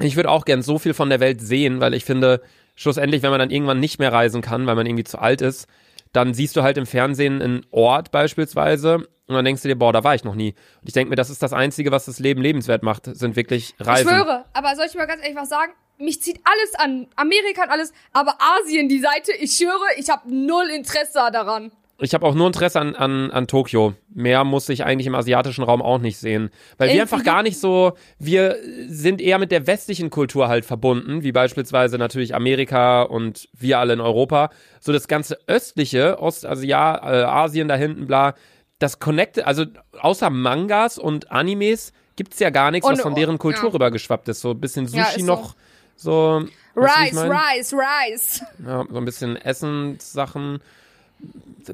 Ich 0.00 0.16
würde 0.16 0.30
auch 0.30 0.44
gern 0.44 0.62
so 0.62 0.78
viel 0.78 0.94
von 0.94 1.08
der 1.08 1.20
Welt 1.20 1.40
sehen, 1.40 1.80
weil 1.80 1.94
ich 1.94 2.04
finde, 2.04 2.42
schlussendlich, 2.74 3.22
wenn 3.22 3.30
man 3.30 3.38
dann 3.38 3.50
irgendwann 3.50 3.80
nicht 3.80 3.98
mehr 3.98 4.12
reisen 4.12 4.42
kann, 4.42 4.66
weil 4.66 4.74
man 4.74 4.86
irgendwie 4.86 5.04
zu 5.04 5.18
alt 5.18 5.40
ist, 5.40 5.68
dann 6.12 6.34
siehst 6.34 6.56
du 6.56 6.62
halt 6.62 6.76
im 6.76 6.86
Fernsehen 6.86 7.42
einen 7.42 7.66
Ort 7.70 8.10
beispielsweise 8.10 8.96
und 9.26 9.34
dann 9.34 9.44
denkst 9.44 9.62
du 9.62 9.68
dir, 9.68 9.76
boah, 9.76 9.92
da 9.92 10.04
war 10.04 10.14
ich 10.14 10.24
noch 10.24 10.34
nie. 10.34 10.54
Und 10.80 10.88
ich 10.88 10.92
denke 10.92 11.10
mir, 11.10 11.16
das 11.16 11.30
ist 11.30 11.42
das 11.42 11.52
Einzige, 11.52 11.90
was 11.92 12.04
das 12.06 12.18
Leben 12.18 12.42
lebenswert 12.42 12.82
macht, 12.82 13.06
sind 13.06 13.36
wirklich 13.36 13.74
Reisen. 13.80 14.08
Ich 14.08 14.14
schwöre, 14.14 14.44
aber 14.52 14.76
soll 14.76 14.86
ich 14.86 14.94
mal 14.94 15.06
ganz 15.06 15.22
ehrlich 15.22 15.36
was 15.36 15.48
sagen? 15.48 15.72
Mich 15.98 16.20
zieht 16.20 16.40
alles 16.44 16.74
an. 16.76 17.06
Amerika 17.16 17.62
und 17.64 17.70
alles, 17.70 17.92
aber 18.12 18.36
Asien, 18.40 18.88
die 18.88 18.98
Seite, 18.98 19.32
ich 19.32 19.52
schwöre, 19.52 19.86
ich 19.96 20.10
habe 20.10 20.32
null 20.32 20.68
Interesse 20.70 21.20
daran. 21.32 21.72
Ich 22.00 22.12
habe 22.12 22.26
auch 22.26 22.34
nur 22.34 22.48
Interesse 22.48 22.80
an, 22.80 22.96
an, 22.96 23.30
an 23.30 23.46
Tokio. 23.46 23.94
Mehr 24.12 24.42
muss 24.42 24.68
ich 24.68 24.84
eigentlich 24.84 25.06
im 25.06 25.14
asiatischen 25.14 25.62
Raum 25.62 25.80
auch 25.80 25.98
nicht 25.98 26.18
sehen. 26.18 26.50
Weil 26.76 26.88
wir 26.88 26.94
Irgendwie 26.96 27.02
einfach 27.02 27.24
gar 27.24 27.42
nicht 27.44 27.58
so, 27.60 27.92
wir 28.18 28.56
sind 28.88 29.20
eher 29.20 29.38
mit 29.38 29.52
der 29.52 29.68
westlichen 29.68 30.10
Kultur 30.10 30.48
halt 30.48 30.64
verbunden, 30.64 31.22
wie 31.22 31.30
beispielsweise 31.30 31.96
natürlich 31.96 32.34
Amerika 32.34 33.02
und 33.02 33.48
wir 33.52 33.78
alle 33.78 33.92
in 33.92 34.00
Europa. 34.00 34.50
So 34.80 34.92
das 34.92 35.06
ganze 35.06 35.38
östliche, 35.46 36.20
Ostasia, 36.20 36.96
äh, 36.96 37.24
Asien 37.24 37.68
da 37.68 37.76
hinten, 37.76 38.08
bla, 38.08 38.34
das 38.80 38.98
connecte, 38.98 39.46
also 39.46 39.64
außer 40.00 40.30
Mangas 40.30 40.98
und 40.98 41.30
Animes 41.30 41.92
gibt's 42.16 42.40
ja 42.40 42.50
gar 42.50 42.72
nichts, 42.72 42.88
Und- 42.88 42.94
was 42.94 43.02
von 43.02 43.14
deren 43.14 43.38
Kultur 43.38 43.66
ja. 43.66 43.70
rübergeschwappt 43.72 44.28
ist. 44.28 44.40
So 44.40 44.50
ein 44.50 44.60
bisschen 44.60 44.88
Sushi 44.88 44.98
Ja, 44.98 45.18
so. 45.18 45.24
noch, 45.26 45.54
so. 45.94 46.44
Rice? 46.76 47.16
Rice, 47.16 47.72
Rice. 47.72 48.42
Ja, 48.66 48.84
so 48.90 48.98
ein 48.98 49.04
bisschen 49.04 49.36
Essenssachen. 49.36 50.60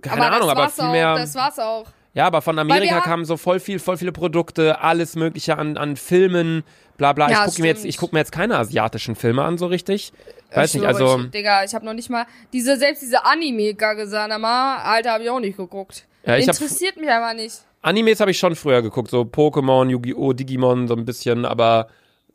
Keine 0.00 0.22
aber 0.26 0.36
Ahnung, 0.36 0.50
aber 0.50 0.68
viel 0.68 0.84
auch, 0.84 0.92
mehr. 0.92 1.14
das 1.16 1.34
war's 1.34 1.58
auch. 1.58 1.86
Ja, 2.14 2.26
aber 2.26 2.42
von 2.42 2.58
Amerika 2.58 3.00
kamen 3.00 3.24
so 3.24 3.36
voll 3.36 3.60
viel, 3.60 3.78
voll 3.78 3.96
viele 3.96 4.12
Produkte, 4.12 4.80
alles 4.80 5.14
Mögliche 5.14 5.56
an, 5.58 5.76
an 5.76 5.96
Filmen, 5.96 6.64
bla 6.96 7.12
bla. 7.12 7.30
Ja, 7.30 7.44
ich 7.44 7.50
gucke 7.50 7.62
mir 7.62 7.68
jetzt, 7.68 7.84
ich 7.84 7.96
guck 7.98 8.12
mir 8.12 8.18
jetzt 8.18 8.32
keine 8.32 8.56
asiatischen 8.58 9.14
Filme 9.14 9.42
an, 9.44 9.58
so 9.58 9.66
richtig. 9.66 10.12
Weiß 10.52 10.74
Ich 10.74 10.80
nicht, 10.80 10.86
also 10.88 11.20
Ich, 11.20 11.30
Digga, 11.30 11.62
ich 11.64 11.72
habe 11.74 11.84
noch 11.84 11.92
nicht 11.92 12.10
mal 12.10 12.26
diese 12.52 12.76
selbst 12.76 13.02
diese 13.02 13.24
Anime 13.24 13.74
Gagesanama, 13.74 14.78
Alter, 14.78 15.12
habe 15.12 15.22
ich 15.24 15.30
auch 15.30 15.38
nicht 15.38 15.56
geguckt. 15.56 16.06
Ja, 16.26 16.36
ich 16.36 16.48
hab- 16.48 16.54
Interessiert 16.54 16.96
mich 16.96 17.10
aber 17.10 17.32
nicht. 17.34 17.56
Animes 17.82 18.20
habe 18.20 18.30
ich 18.32 18.38
schon 18.38 18.56
früher 18.56 18.82
geguckt, 18.82 19.10
so 19.10 19.22
Pokémon, 19.22 19.88
Yu-Gi-Oh, 19.88 20.32
Digimon, 20.34 20.86
so 20.88 20.94
ein 20.94 21.04
bisschen, 21.04 21.44
aber 21.46 21.88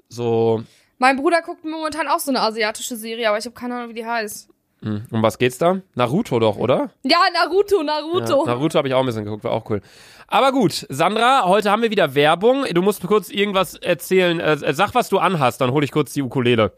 so, 0.10 0.63
Mein 0.98 1.17
Bruder 1.17 1.41
guckt 1.41 1.65
momentan 1.65 2.07
auch 2.07 2.19
so 2.19 2.31
eine 2.31 2.39
asiatische 2.41 2.95
Serie, 2.95 3.27
aber 3.29 3.38
ich 3.38 3.45
habe 3.45 3.53
keine 3.53 3.75
Ahnung, 3.75 3.89
wie 3.89 3.93
die 3.95 4.05
heißt. 4.05 4.50
Hm, 4.86 5.08
um 5.10 5.24
was 5.24 5.39
geht's 5.39 5.58
da? 5.58 5.82
Naruto 5.96 6.38
doch, 6.38 6.58
oder? 6.58 6.92
Ja, 7.01 7.18
Naruto, 7.34 7.77
Ja, 7.77 7.84
Naruto. 7.84 8.46
Naruto 8.46 8.77
habe 8.77 8.88
ich 8.88 8.94
auch 8.94 9.00
ein 9.00 9.08
bisschen 9.08 9.25
geguckt, 9.25 9.44
war 9.44 9.51
auch 9.51 9.68
cool. 9.72 9.82
Aber 10.27 10.51
gut, 10.51 10.86
Sandra, 10.89 11.46
heute 11.46 11.72
haben 11.72 11.82
wir 11.82 11.89
wieder 11.89 12.13
Werbung. 12.13 12.65
Du 12.72 12.84
musst 12.84 13.01
kurz 13.01 13.32
irgendwas 13.32 13.74
erzählen. 13.74 14.39
Äh, 14.39 14.74
sag, 14.75 14.94
was 14.94 15.10
du 15.10 15.18
anhast, 15.18 15.60
dann 15.60 15.72
hole 15.72 15.84
ich 15.84 15.92
kurz 15.92 16.13
die 16.13 16.22
Ukulele. 16.22 16.72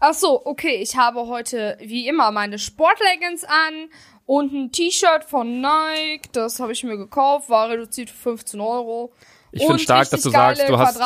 Ach 0.00 0.14
so, 0.14 0.40
okay, 0.46 0.76
ich 0.76 0.96
habe 0.96 1.26
heute 1.26 1.76
wie 1.80 2.08
immer 2.08 2.30
meine 2.32 2.58
Sportleggings 2.58 3.44
an 3.44 3.90
und 4.24 4.52
ein 4.54 4.72
T-Shirt 4.72 5.24
von 5.24 5.60
Nike. 5.60 6.30
Das 6.32 6.60
habe 6.60 6.72
ich 6.72 6.82
mir 6.82 6.96
gekauft, 6.96 7.50
war 7.50 7.68
reduziert 7.68 8.08
für 8.08 8.30
15 8.30 8.58
Euro. 8.62 9.12
Ich 9.52 9.64
finde 9.64 9.78
stark, 9.78 10.08
dass 10.10 10.22
du 10.22 10.30
sagst, 10.30 10.68
du 10.68 10.78
hast. 10.78 10.98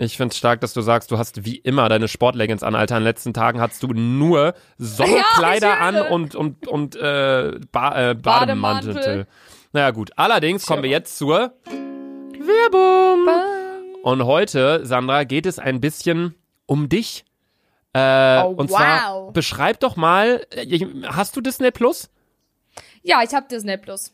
Ich 0.00 0.16
finde 0.16 0.32
es 0.32 0.38
stark, 0.38 0.60
dass 0.60 0.74
du 0.74 0.80
sagst, 0.80 1.10
du 1.10 1.18
hast 1.18 1.44
wie 1.44 1.56
immer 1.56 1.88
deine 1.88 2.06
Sportleggings 2.06 2.62
an, 2.62 2.74
Alter. 2.74 2.96
In 2.96 3.00
den 3.00 3.04
letzten 3.08 3.34
Tagen 3.34 3.60
hattest 3.60 3.82
du 3.82 3.88
nur 3.88 4.54
Sommerkleider 4.76 5.68
Ja, 5.68 5.78
an 5.78 6.02
und, 6.02 6.34
und, 6.34 6.68
und 6.68 6.94
äh, 6.96 7.58
ba 7.72 8.10
äh, 8.10 8.14
Bademantel. 8.14 8.94
Bademantel. 8.94 9.26
Naja 9.72 9.90
gut, 9.90 10.10
allerdings 10.16 10.66
kommen 10.66 10.82
wir 10.82 10.90
jetzt 10.90 11.18
zur 11.18 11.52
Werbung. 12.38 13.28
Und 14.02 14.24
heute, 14.24 14.86
Sandra, 14.86 15.24
geht 15.24 15.46
es 15.46 15.58
ein 15.58 15.80
bisschen 15.80 16.34
um 16.66 16.88
dich. 16.88 17.24
Äh, 17.94 18.42
Oh, 18.42 18.50
und 18.56 18.70
zwar, 18.70 19.24
wow. 19.24 19.32
beschreib 19.32 19.80
doch 19.80 19.96
mal, 19.96 20.46
äh, 20.54 20.86
hast 21.06 21.34
du 21.36 21.40
Disney 21.40 21.70
Plus? 21.70 22.10
Ja, 23.02 23.22
ich 23.22 23.34
habe 23.34 23.46
Disney 23.48 23.76
Plus. 23.78 24.12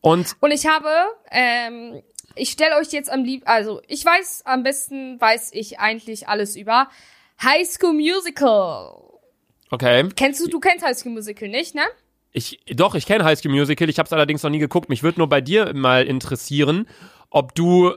Und 0.00 0.36
Und 0.40 0.50
ich 0.50 0.66
habe 0.66 0.88
ähm, 1.30 2.02
ich 2.36 2.50
stelle 2.50 2.76
euch 2.76 2.92
jetzt 2.92 3.10
am 3.10 3.24
lieb, 3.24 3.42
also 3.46 3.80
ich 3.88 4.04
weiß, 4.04 4.42
am 4.44 4.62
besten 4.62 5.20
weiß 5.20 5.50
ich 5.52 5.78
eigentlich 5.80 6.28
alles 6.28 6.56
über 6.56 6.88
High 7.42 7.66
School 7.68 7.92
Musical. 7.94 9.02
Okay. 9.70 10.08
Kennst 10.14 10.40
du, 10.40 10.48
du 10.48 10.60
kennst 10.60 10.84
High 10.84 10.96
School 10.96 11.12
Musical 11.12 11.48
nicht, 11.48 11.74
ne? 11.74 11.82
Ich, 12.32 12.60
doch, 12.68 12.94
ich 12.94 13.06
kenne 13.06 13.24
High 13.24 13.38
School 13.38 13.52
Musical, 13.52 13.88
ich 13.88 13.98
habe 13.98 14.06
es 14.06 14.12
allerdings 14.12 14.42
noch 14.42 14.50
nie 14.50 14.58
geguckt. 14.58 14.88
Mich 14.88 15.02
würde 15.02 15.18
nur 15.18 15.28
bei 15.28 15.40
dir 15.40 15.72
mal 15.74 16.06
interessieren, 16.06 16.86
ob 17.30 17.54
du 17.54 17.94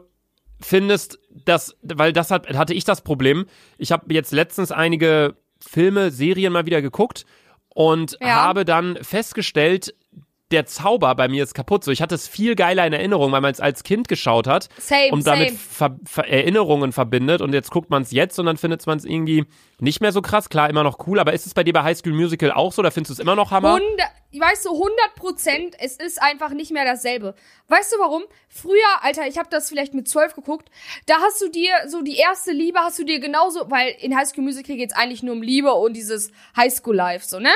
findest, 0.62 1.20
dass, 1.46 1.76
weil 1.82 2.14
das 2.14 2.32
hat, 2.32 2.48
hatte 2.50 2.74
ich 2.74 2.84
das 2.86 3.02
Problem. 3.02 3.46
Ich 3.78 3.92
habe 3.92 4.14
jetzt 4.14 4.32
letztens 4.32 4.72
einige 4.72 5.36
Filme, 5.60 6.12
Serien 6.12 6.54
mal 6.54 6.66
wieder 6.66 6.82
geguckt 6.82 7.26
und 7.70 8.18
Ja. 8.22 8.36
habe 8.36 8.66
dann 8.66 8.98
festgestellt, 9.04 9.94
der 10.52 10.66
Zauber 10.66 11.14
bei 11.16 11.28
mir 11.28 11.44
ist 11.44 11.54
kaputt. 11.54 11.84
So, 11.84 11.92
ich 11.92 12.02
hatte 12.02 12.16
es 12.16 12.28
viel 12.28 12.56
geiler 12.56 12.86
in 12.86 12.94
Erinnerung, 12.94 13.32
weil 13.32 13.42
man 13.42 13.52
es 13.52 13.60
als 13.60 13.84
Kind 13.84 14.08
geschaut 14.08 14.48
hat 14.48 14.70
Same, 14.80 15.12
und 15.12 15.28
damit. 15.28 15.54
Ver 15.54 15.98
Ver 16.06 16.28
Erinnerungen 16.28 16.92
verbindet 16.92 17.42
und 17.42 17.54
jetzt 17.54 17.72
guckt 17.72 17.90
man 17.90 18.04
es 18.04 18.12
jetzt 18.12 18.40
und 18.40 18.46
dann 18.46 18.58
findet 18.58 18.86
man 18.86 18.98
es 18.98 19.06
irgendwie 19.06 19.46
nicht 19.80 20.02
mehr 20.02 20.12
so 20.12 20.22
krass. 20.22 20.50
Klar, 20.50 20.70
immer 20.70 20.84
noch 20.84 21.08
cool, 21.08 21.20
aber 21.20 21.34
ist 21.34 21.46
es 21.46 21.54
bei 21.54 21.64
dir 21.64 21.74
bei 21.74 21.84
High 21.84 21.98
School 21.98 22.14
Musical 22.14 22.52
auch 22.52 22.72
so? 22.72 22.82
Da 22.82 22.92
findest 22.92 23.12
du 23.12 23.14
es 23.14 23.20
immer 23.20 23.36
noch 23.36 23.52
Hammer? 23.52 23.76
100, 23.76 24.08
weißt 24.34 24.66
du, 24.66 24.72
100 24.72 25.16
Prozent, 25.16 25.76
es 25.80 25.96
ist 25.96 26.22
einfach 26.22 26.52
nicht 26.52 26.72
mehr 26.72 26.86
dasselbe. 26.86 27.36
Weißt 27.68 27.94
du 27.94 27.98
warum? 28.00 28.24
Früher, 28.48 29.02
Alter, 29.02 29.28
ich 29.28 29.38
habe 29.38 29.50
das 29.50 29.70
vielleicht 29.70 29.94
mit 29.94 30.08
12 30.08 30.36
geguckt, 30.36 30.70
da 31.06 31.16
hast 31.22 31.42
du 31.42 31.50
dir 31.50 31.72
so 31.88 32.02
die 32.02 32.18
erste 32.18 32.52
Liebe, 32.52 32.80
hast 32.80 33.00
du 33.00 33.04
dir 33.04 33.20
genauso, 33.20 33.70
weil 33.70 33.96
in 34.00 34.16
High 34.16 34.28
School 34.28 34.44
Musical 34.44 34.76
geht's 34.76 34.96
eigentlich 34.96 35.24
nur 35.24 35.36
um 35.36 35.42
Liebe 35.42 35.74
und 35.74 35.94
dieses 35.94 36.32
High 36.58 36.74
School 36.74 36.96
Life, 36.96 37.26
so, 37.28 37.40
ne? 37.40 37.52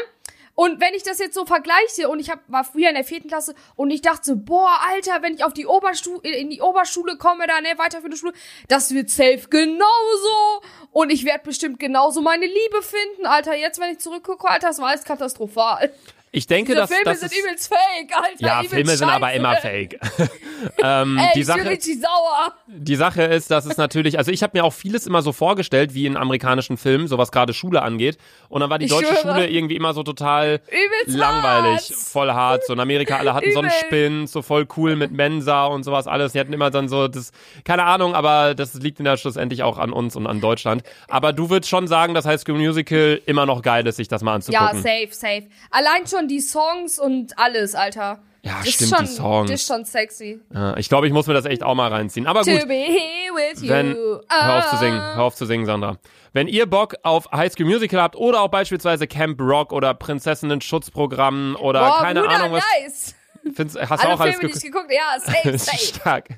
Und 0.55 0.79
wenn 0.79 0.93
ich 0.93 1.03
das 1.03 1.19
jetzt 1.19 1.33
so 1.33 1.45
vergleiche 1.45 2.09
und 2.09 2.19
ich 2.19 2.29
hab, 2.29 2.39
war 2.47 2.63
früher 2.63 2.89
in 2.89 2.95
der 2.95 3.03
vierten 3.03 3.27
Klasse 3.27 3.55
und 3.75 3.89
ich 3.89 4.01
dachte 4.01 4.23
so, 4.23 4.35
boah, 4.35 4.77
Alter, 4.89 5.21
wenn 5.21 5.33
ich 5.33 5.43
auf 5.43 5.53
die 5.53 5.65
Oberstu 5.65 6.19
in 6.19 6.51
die 6.51 6.61
Oberschule 6.61 7.17
komme, 7.17 7.47
da, 7.47 7.59
ne, 7.59 7.77
weiterführende 7.77 8.17
Schule, 8.17 8.33
das 8.67 8.93
wird 8.93 9.09
safe 9.09 9.47
genauso. 9.49 10.61
Und 10.91 11.11
ich 11.11 11.25
werde 11.25 11.43
bestimmt 11.43 11.79
genauso 11.79 12.21
meine 12.21 12.45
Liebe 12.45 12.81
finden, 12.81 13.25
Alter. 13.25 13.55
Jetzt, 13.55 13.79
wenn 13.79 13.91
ich 13.91 13.99
zurückgucke, 13.99 14.47
Alter, 14.47 14.67
das 14.67 14.79
war 14.79 14.89
alles 14.89 15.03
katastrophal. 15.03 15.91
Ich 16.35 16.47
denke, 16.47 16.71
Diese 16.71 16.81
dass 16.81 16.89
Filme 16.89 17.03
das 17.05 17.19
sind 17.19 17.31
übelst 17.31 17.67
fake, 17.69 18.11
Alter. 18.11 18.35
ja, 18.39 18.63
Filme 18.63 18.97
sind 18.97 19.07
aber 19.07 19.27
scheiße. 19.27 19.37
immer 19.37 19.55
fake. 19.57 19.99
ähm, 20.83 21.17
Ey, 21.19 21.27
die 21.35 21.41
ich 21.41 21.45
Sache, 21.45 21.65
richtig 21.69 22.01
sauer. 22.01 22.53
Die 22.67 22.95
Sache 22.95 23.21
ist, 23.21 23.51
dass 23.51 23.65
es 23.67 23.77
natürlich, 23.77 24.17
also 24.17 24.31
ich 24.31 24.41
habe 24.41 24.57
mir 24.57 24.63
auch 24.65 24.73
vieles 24.73 25.05
immer 25.05 25.21
so 25.21 25.31
vorgestellt, 25.31 25.93
wie 25.93 26.07
in 26.07 26.17
amerikanischen 26.17 26.77
Filmen, 26.77 27.07
so 27.07 27.19
was 27.19 27.31
gerade 27.31 27.53
Schule 27.53 27.83
angeht. 27.83 28.17
Und 28.49 28.61
dann 28.61 28.71
war 28.71 28.79
die 28.79 28.85
Ich 28.85 28.91
deutsche 28.91 29.13
schwöre. 29.15 29.35
Schule 29.35 29.47
irgendwie 29.47 29.75
immer 29.75 29.93
so 29.93 30.01
total 30.01 30.59
Übelst 30.69 31.15
langweilig, 31.19 31.81
hart. 31.91 31.93
voll 31.99 32.31
hart. 32.31 32.65
So 32.65 32.73
in 32.73 32.79
Amerika, 32.79 33.17
alle 33.17 33.35
hatten 33.35 33.51
so 33.51 33.59
einen 33.59 33.67
Übel. 33.69 33.79
Spin, 33.85 34.25
so 34.27 34.41
voll 34.41 34.67
cool 34.75 34.95
mit 34.95 35.11
Mensa 35.11 35.65
und 35.67 35.83
sowas 35.83 36.07
alles. 36.07 36.33
Die 36.33 36.39
hatten 36.39 36.53
immer 36.53 36.71
dann 36.71 36.89
so 36.89 37.07
das, 37.07 37.31
keine 37.63 37.83
Ahnung, 37.83 38.15
aber 38.15 38.55
das 38.55 38.73
liegt 38.73 38.97
in 38.97 39.05
der 39.05 39.17
schlussendlich 39.17 39.61
auch 39.61 39.77
an 39.77 39.93
uns 39.93 40.15
und 40.15 40.25
an 40.25 40.41
Deutschland. 40.41 40.81
Aber 41.07 41.31
du 41.31 41.51
würdest 41.51 41.69
schon 41.69 41.87
sagen, 41.87 42.15
dass 42.15 42.25
High 42.25 42.41
School 42.41 42.55
Musical 42.57 43.21
immer 43.27 43.45
noch 43.45 43.61
geil 43.61 43.85
ist, 43.85 43.97
sich 43.97 44.07
das 44.07 44.23
mal 44.23 44.31
Ja, 44.31 44.35
anzugucken. 44.37 44.81
safe, 44.81 45.07
safe. 45.11 45.43
Allein 45.69 46.07
schon 46.07 46.22
die 46.27 46.39
Songs 46.39 46.99
und 46.99 47.37
alles, 47.37 47.75
Alter. 47.75 48.19
Ja, 48.45 48.59
das 48.63 48.73
stimmt, 48.73 48.91
ist 48.91 48.97
schon, 48.97 49.05
die 49.05 49.11
Songs. 49.11 49.51
Das 49.51 49.61
ist 49.61 49.67
schon 49.67 49.85
sexy. 49.85 50.41
Ja, 50.53 50.75
ich 50.75 50.89
glaube, 50.89 51.07
ich 51.07 51.13
muss 51.13 51.27
mir 51.27 51.33
das 51.33 51.45
echt 51.45 51.63
auch 51.63 51.75
mal 51.75 51.89
reinziehen. 51.89 52.27
Aber 52.27 52.43
gut. 52.43 52.59
To 52.59 52.67
be 52.67 52.73
here 52.73 53.33
with 53.33 53.61
you. 53.61 53.69
Wenn, 53.69 53.95
hör 53.95 54.57
auf 54.57 54.69
zu 54.69 54.77
singen, 54.77 54.99
hör 54.99 55.23
auf 55.23 55.35
zu 55.35 55.45
singen, 55.45 55.65
Sandra. 55.65 55.97
Wenn 56.33 56.49
ihr 56.49 56.65
Bock 56.65 56.95
auf 57.03 57.31
High 57.31 57.53
School 57.53 57.67
Musical 57.67 58.01
habt 58.01 58.17
oder 58.17 58.41
auch 58.41 58.49
beispielsweise 58.49 59.07
Camp 59.07 59.39
Rock 59.39 59.71
oder 59.71 59.93
Prinzessinnen-Schutzprogramm 59.93 61.55
oder 61.61 61.87
Boah, 61.87 62.01
keine 62.01 62.21
Bruder, 62.21 62.35
Ahnung 62.35 62.51
was, 62.53 62.63
nice. 62.81 63.15
Findest, 63.53 63.79
hast 63.79 64.03
du 64.03 64.07
Alle 64.07 64.15
auch 64.15 64.19
alles 64.19 64.35
Filme, 64.35 64.49
geguckt? 64.49 64.63
ich 64.63 64.71
geguckt 64.71 64.91
ja, 64.91 65.19
safe, 65.19 65.57
safe. 65.57 65.77
Stark. 65.77 66.29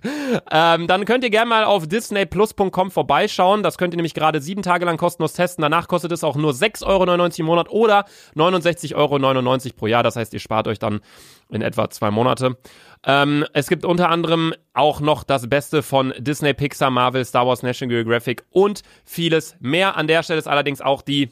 Ähm, 0.51 0.87
dann 0.87 1.05
könnt 1.05 1.23
ihr 1.23 1.29
gerne 1.29 1.49
mal 1.49 1.63
auf 1.63 1.87
disneyplus.com 1.87 2.91
vorbeischauen. 2.91 3.63
Das 3.63 3.77
könnt 3.77 3.93
ihr 3.93 3.97
nämlich 3.97 4.13
gerade 4.13 4.41
sieben 4.41 4.63
Tage 4.63 4.85
lang 4.85 4.97
kostenlos 4.97 5.33
testen. 5.33 5.61
Danach 5.61 5.87
kostet 5.87 6.11
es 6.11 6.23
auch 6.23 6.35
nur 6.35 6.51
6,99 6.53 6.85
Euro 6.87 7.29
im 7.37 7.45
Monat 7.45 7.69
oder 7.69 8.05
69,99 8.35 8.95
Euro 8.95 9.73
pro 9.75 9.87
Jahr. 9.87 10.03
Das 10.03 10.15
heißt, 10.15 10.33
ihr 10.33 10.39
spart 10.39 10.67
euch 10.67 10.79
dann 10.79 11.01
in 11.49 11.61
etwa 11.61 11.89
zwei 11.89 12.11
Monate. 12.11 12.57
Ähm, 13.05 13.45
es 13.53 13.67
gibt 13.67 13.85
unter 13.85 14.09
anderem 14.09 14.53
auch 14.73 14.99
noch 14.99 15.23
das 15.23 15.47
Beste 15.47 15.83
von 15.83 16.13
Disney, 16.17 16.53
Pixar, 16.53 16.89
Marvel, 16.89 17.23
Star 17.23 17.45
Wars, 17.45 17.61
National 17.61 17.95
Geographic 17.95 18.43
und 18.51 18.81
vieles 19.03 19.55
mehr. 19.59 19.95
An 19.95 20.07
der 20.07 20.23
Stelle 20.23 20.39
ist 20.39 20.47
allerdings 20.47 20.81
auch 20.81 21.01
die 21.01 21.29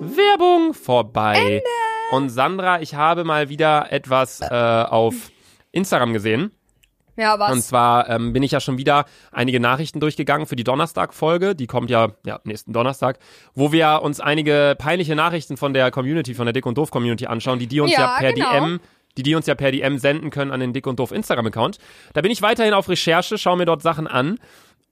Werbung 0.00 0.74
vorbei. 0.74 1.62
Und 2.10 2.28
Sandra, 2.30 2.80
ich 2.80 2.94
habe 2.94 3.24
mal 3.24 3.48
wieder 3.48 3.90
etwas 3.90 4.40
äh, 4.40 4.46
auf 4.46 5.14
Instagram 5.72 6.12
gesehen. 6.12 6.52
Ja, 7.16 7.38
was? 7.38 7.50
Und 7.50 7.62
zwar 7.62 8.08
ähm, 8.10 8.32
bin 8.32 8.42
ich 8.42 8.52
ja 8.52 8.60
schon 8.60 8.78
wieder 8.78 9.06
einige 9.32 9.58
Nachrichten 9.58 10.00
durchgegangen 10.00 10.46
für 10.46 10.54
die 10.54 10.64
Donnerstag-Folge. 10.64 11.54
Die 11.54 11.66
kommt 11.66 11.90
ja, 11.90 12.12
ja 12.24 12.40
nächsten 12.44 12.72
Donnerstag, 12.72 13.18
wo 13.54 13.72
wir 13.72 14.02
uns 14.02 14.20
einige 14.20 14.76
peinliche 14.78 15.16
Nachrichten 15.16 15.56
von 15.56 15.72
der 15.72 15.90
Community, 15.90 16.34
von 16.34 16.46
der 16.46 16.52
Dick 16.52 16.66
und 16.66 16.76
Doof 16.76 16.90
Community 16.90 17.26
anschauen, 17.26 17.58
die 17.58 17.66
die 17.66 17.80
uns 17.80 17.92
ja, 17.92 18.00
Ja, 18.00 18.18
per 18.18 18.32
genau. 18.34 18.52
DM, 18.52 18.80
die 19.16 19.22
die 19.22 19.34
uns 19.34 19.46
ja 19.46 19.54
per 19.54 19.72
DM 19.72 19.98
senden 19.98 20.30
können 20.30 20.50
an 20.50 20.60
den 20.60 20.74
Dick 20.74 20.86
und 20.86 20.98
Doof 20.98 21.10
Instagram-Account. 21.10 21.78
Da 22.12 22.20
bin 22.20 22.30
ich 22.30 22.42
weiterhin 22.42 22.74
auf 22.74 22.88
Recherche, 22.88 23.38
schaue 23.38 23.56
mir 23.56 23.66
dort 23.66 23.82
Sachen 23.82 24.06
an. 24.06 24.38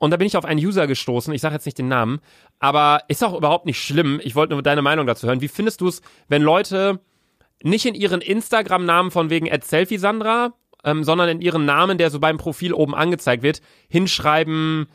Und 0.04 0.10
da 0.10 0.18
bin 0.18 0.26
ich 0.26 0.36
auf 0.36 0.44
einen 0.44 0.60
User 0.60 0.86
gestoßen, 0.86 1.32
ich 1.32 1.40
sage 1.40 1.54
jetzt 1.54 1.64
nicht 1.64 1.78
den 1.78 1.88
Namen, 1.88 2.20
aber 2.58 3.00
ist 3.08 3.24
auch 3.24 3.34
überhaupt 3.34 3.64
nicht 3.64 3.82
schlimm. 3.82 4.20
Ich 4.22 4.34
wollte 4.34 4.52
nur 4.52 4.62
deine 4.62 4.82
Meinung 4.82 5.06
dazu 5.06 5.26
hören. 5.26 5.40
Wie 5.40 5.48
findest 5.48 5.80
du 5.80 5.88
es, 5.88 6.02
wenn 6.28 6.42
Leute 6.42 7.00
nicht 7.62 7.86
in 7.86 7.94
ihren 7.94 8.20
Instagram-Namen 8.20 9.10
von 9.10 9.30
wegen 9.30 9.48
Selfie 9.62 9.96
Sandra, 9.96 10.52
ähm, 10.84 11.04
sondern 11.04 11.30
in 11.30 11.40
ihren 11.40 11.64
Namen, 11.64 11.96
der 11.96 12.10
so 12.10 12.20
beim 12.20 12.36
Profil 12.36 12.74
oben 12.74 12.94
angezeigt 12.94 13.42
wird, 13.42 13.62
hinschreiben 13.88 14.88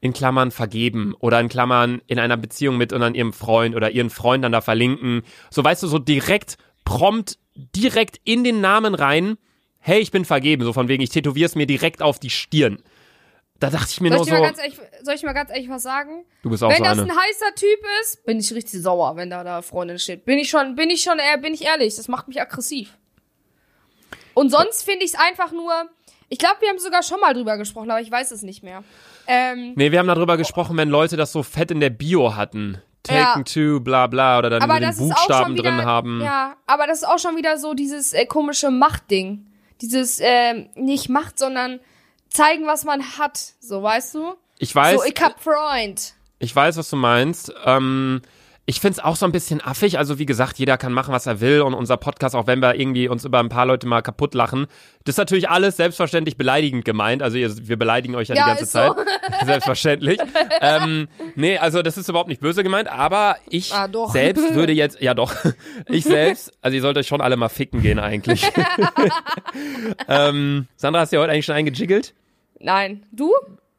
in 0.00 0.12
Klammern 0.12 0.50
vergeben 0.50 1.14
oder 1.20 1.38
in 1.38 1.48
Klammern 1.48 2.02
in 2.08 2.18
einer 2.18 2.36
Beziehung 2.36 2.76
mit 2.76 2.92
und 2.92 3.04
an 3.04 3.14
ihrem 3.14 3.32
Freund 3.32 3.76
oder 3.76 3.92
ihren 3.92 4.10
Freund 4.10 4.42
dann 4.42 4.50
da 4.50 4.62
verlinken. 4.62 5.22
So 5.48 5.62
weißt 5.62 5.84
du, 5.84 5.86
so 5.86 6.00
direkt, 6.00 6.58
prompt, 6.84 7.38
direkt 7.54 8.20
in 8.24 8.42
den 8.42 8.60
Namen 8.60 8.96
rein, 8.96 9.38
hey, 9.78 10.00
ich 10.00 10.10
bin 10.10 10.24
vergeben, 10.24 10.64
so 10.64 10.72
von 10.72 10.88
wegen, 10.88 11.04
ich 11.04 11.10
tätowiere 11.10 11.46
es 11.46 11.54
mir 11.54 11.66
direkt 11.66 12.02
auf 12.02 12.18
die 12.18 12.30
Stirn. 12.30 12.78
Da 13.58 13.70
dachte 13.70 13.86
ich 13.90 14.00
mir 14.00 14.08
soll, 14.08 14.18
nur 14.18 14.26
ich 14.26 14.32
so, 14.32 14.38
mal 14.38 14.46
ganz 14.46 14.58
ehrlich, 14.58 14.78
soll 15.02 15.14
ich 15.14 15.22
mal 15.22 15.32
ganz 15.32 15.50
ehrlich 15.50 15.68
was 15.70 15.82
sagen? 15.82 16.24
du 16.42 16.50
bist 16.50 16.62
auch 16.62 16.68
wenn 16.68 16.76
so 16.78 16.84
das 16.84 16.98
eine. 16.98 17.10
ein 17.10 17.16
heißer 17.16 17.54
Typ 17.54 17.78
ist, 18.02 18.24
bin 18.26 18.38
ich 18.38 18.52
richtig 18.52 18.82
sauer, 18.82 19.16
wenn 19.16 19.30
da 19.30 19.44
da 19.44 19.62
Freundin 19.62 19.98
steht. 19.98 20.24
Bin 20.26 20.38
ich 20.38 20.50
schon, 20.50 20.74
bin 20.74 20.90
ich 20.90 21.02
schon, 21.02 21.18
äh, 21.18 21.38
bin 21.40 21.54
ich 21.54 21.64
ehrlich, 21.64 21.96
das 21.96 22.08
macht 22.08 22.28
mich 22.28 22.40
aggressiv. 22.40 22.96
Und 24.34 24.50
sonst 24.50 24.82
finde 24.82 25.04
ich 25.06 25.14
es 25.14 25.18
einfach 25.18 25.52
nur, 25.52 25.72
ich 26.28 26.38
glaube, 26.38 26.56
wir 26.60 26.68
haben 26.68 26.78
sogar 26.78 27.02
schon 27.02 27.20
mal 27.20 27.32
drüber 27.32 27.56
gesprochen, 27.56 27.90
aber 27.90 28.00
ich 28.00 28.10
weiß 28.10 28.30
es 28.32 28.42
nicht 28.42 28.62
mehr. 28.62 28.84
Ähm, 29.26 29.72
Nee, 29.76 29.90
wir 29.90 29.98
haben 29.98 30.08
darüber 30.08 30.36
gesprochen, 30.36 30.76
wenn 30.76 30.90
Leute 30.90 31.16
das 31.16 31.32
so 31.32 31.42
fett 31.42 31.70
in 31.70 31.80
der 31.80 31.90
Bio 31.90 32.36
hatten. 32.36 32.82
Taken 33.02 33.44
to, 33.44 33.80
bla 33.80 34.08
bla, 34.08 34.38
oder 34.38 34.50
dann 34.50 34.62
aber 34.62 34.80
den 34.80 34.96
Buchstaben 34.96 35.54
wieder, 35.54 35.70
drin 35.70 35.84
haben. 35.84 36.20
ja, 36.22 36.56
aber 36.66 36.86
das 36.86 36.98
ist 36.98 37.08
auch 37.08 37.18
schon 37.18 37.36
wieder 37.36 37.56
so 37.56 37.72
dieses 37.72 38.12
äh, 38.12 38.26
komische 38.26 38.70
Machtding. 38.70 39.46
Dieses, 39.80 40.18
ähm, 40.20 40.68
nicht 40.74 41.08
Macht, 41.08 41.38
sondern 41.38 41.80
zeigen, 42.36 42.66
was 42.66 42.84
man 42.84 43.02
hat. 43.18 43.38
So, 43.60 43.82
weißt 43.82 44.14
du? 44.14 44.34
Ich 44.58 44.74
weiß, 44.74 44.98
so, 45.00 45.04
ich 45.04 45.20
hab 45.20 45.42
Freund. 45.42 46.14
ich 46.38 46.54
weiß, 46.54 46.76
was 46.76 46.88
du 46.90 46.96
meinst. 46.96 47.52
Ähm, 47.64 48.22
ich 48.68 48.80
find's 48.80 48.98
auch 48.98 49.14
so 49.14 49.24
ein 49.26 49.30
bisschen 49.30 49.60
affig. 49.64 49.96
Also 49.96 50.18
wie 50.18 50.26
gesagt, 50.26 50.58
jeder 50.58 50.76
kann 50.76 50.92
machen, 50.92 51.12
was 51.14 51.26
er 51.26 51.40
will. 51.40 51.60
Und 51.60 51.72
unser 51.72 51.96
Podcast, 51.96 52.34
auch 52.34 52.48
wenn 52.48 52.60
wir 52.60 52.74
irgendwie 52.74 53.06
uns 53.08 53.24
über 53.24 53.38
ein 53.38 53.48
paar 53.48 53.64
Leute 53.64 53.86
mal 53.86 54.02
kaputt 54.02 54.34
lachen, 54.34 54.66
das 55.04 55.12
ist 55.12 55.18
natürlich 55.18 55.48
alles 55.48 55.76
selbstverständlich 55.76 56.36
beleidigend 56.36 56.84
gemeint. 56.84 57.22
Also 57.22 57.36
ihr, 57.38 57.48
wir 57.68 57.78
beleidigen 57.78 58.16
euch 58.16 58.26
ja, 58.26 58.34
Ja, 58.34 58.42
die 58.42 58.48
ganze 58.48 58.66
Zeit. 58.66 58.92
so. 58.96 59.04
Selbstverständlich. 59.46 60.18
ähm, 60.60 61.06
nee, 61.36 61.58
also 61.58 61.80
das 61.82 61.96
ist 61.96 62.08
überhaupt 62.08 62.28
nicht 62.28 62.40
böse 62.40 62.64
gemeint, 62.64 62.88
aber 62.88 63.36
ich 63.48 63.72
Ah, 63.72 63.88
selbst 64.10 64.54
würde 64.54 64.72
jetzt, 64.82 65.00
ja 65.00 65.14
doch, 65.14 65.32
ich 65.86 66.02
selbst, 66.02 66.52
also 66.60 66.74
ihr 66.74 66.82
sollt 66.82 66.96
euch 66.98 67.06
schon 67.06 67.20
alle 67.20 67.36
mal 67.36 67.48
ficken 67.48 67.82
gehen 67.82 68.00
eigentlich. 68.00 68.50
ähm, 70.08 70.66
Sandra, 70.76 71.00
hast 71.00 71.12
du 71.12 71.16
ja 71.16 71.22
heute 71.22 71.32
eigentlich 71.32 71.46
schon 71.46 71.54
eingejiggelt? 71.54 72.14
Nein. 72.60 73.06
Du? 73.12 73.32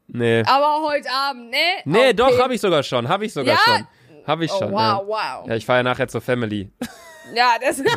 Nee. 0.06 0.42
Aber 0.46 0.82
heute 0.88 1.10
Abend, 1.10 1.50
ne? 1.50 1.56
Nee, 1.84 1.98
Okay. 1.98 2.12
doch, 2.14 2.38
habe 2.38 2.54
ich 2.54 2.60
sogar 2.60 2.82
schon, 2.82 3.08
habe 3.08 3.26
ich 3.26 3.32
sogar 3.32 3.54
Ja? 3.56 3.60
schon. 3.64 3.86
Habe 4.26 4.44
ich 4.44 4.52
Oh, 4.52 4.58
schon. 4.58 4.72
wow, 4.72 4.78
ja. 4.78 5.02
wow. 5.06 5.46
Ja, 5.48 5.54
ich 5.54 5.64
fahre 5.66 5.78
ja 5.80 5.82
nachher 5.82 6.08
zur 6.08 6.20
Family. 6.20 6.70
Ja, 7.34 7.56
das. 7.60 7.82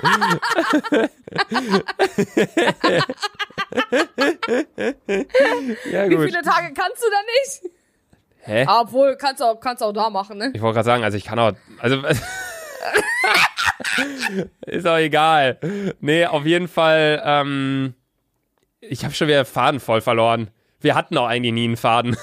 Ja, 5.92 6.10
Wie 6.10 6.16
gut. 6.16 6.26
viele 6.26 6.42
Tage 6.42 6.74
kannst 6.74 7.02
du 7.04 7.08
da 7.10 7.18
nicht? 7.40 7.74
Hä? 8.44 8.66
Obwohl, 8.68 9.16
kannst 9.18 9.40
du 9.42 9.46
auch, 9.46 9.60
kannst 9.60 9.84
auch 9.84 9.92
da 9.94 10.10
machen, 10.10 10.38
ne? 10.38 10.52
Ich 10.54 10.62
wollte 10.62 10.76
gerade 10.76 10.86
sagen, 10.86 11.04
also 11.04 11.18
ich 11.18 11.24
kann 11.26 11.38
auch, 11.40 11.52
also 11.80 12.02
ist 14.66 14.88
auch 14.88 14.98
egal. 14.98 15.60
Nee, 16.00 16.26
auf 16.26 16.46
jeden 16.46 16.68
Fall, 16.68 17.22
ähm, 17.24 17.94
ich 18.80 19.04
habe 19.04 19.14
schon 19.14 19.28
wieder 19.28 19.46
Faden 19.46 19.80
voll 19.80 20.02
verloren. 20.02 20.50
Wir 20.82 20.96
hatten 20.96 21.18
auch 21.18 21.28
eigentlich 21.28 21.54
nie 21.54 21.66
einen 21.66 21.78
Faden. 21.78 22.18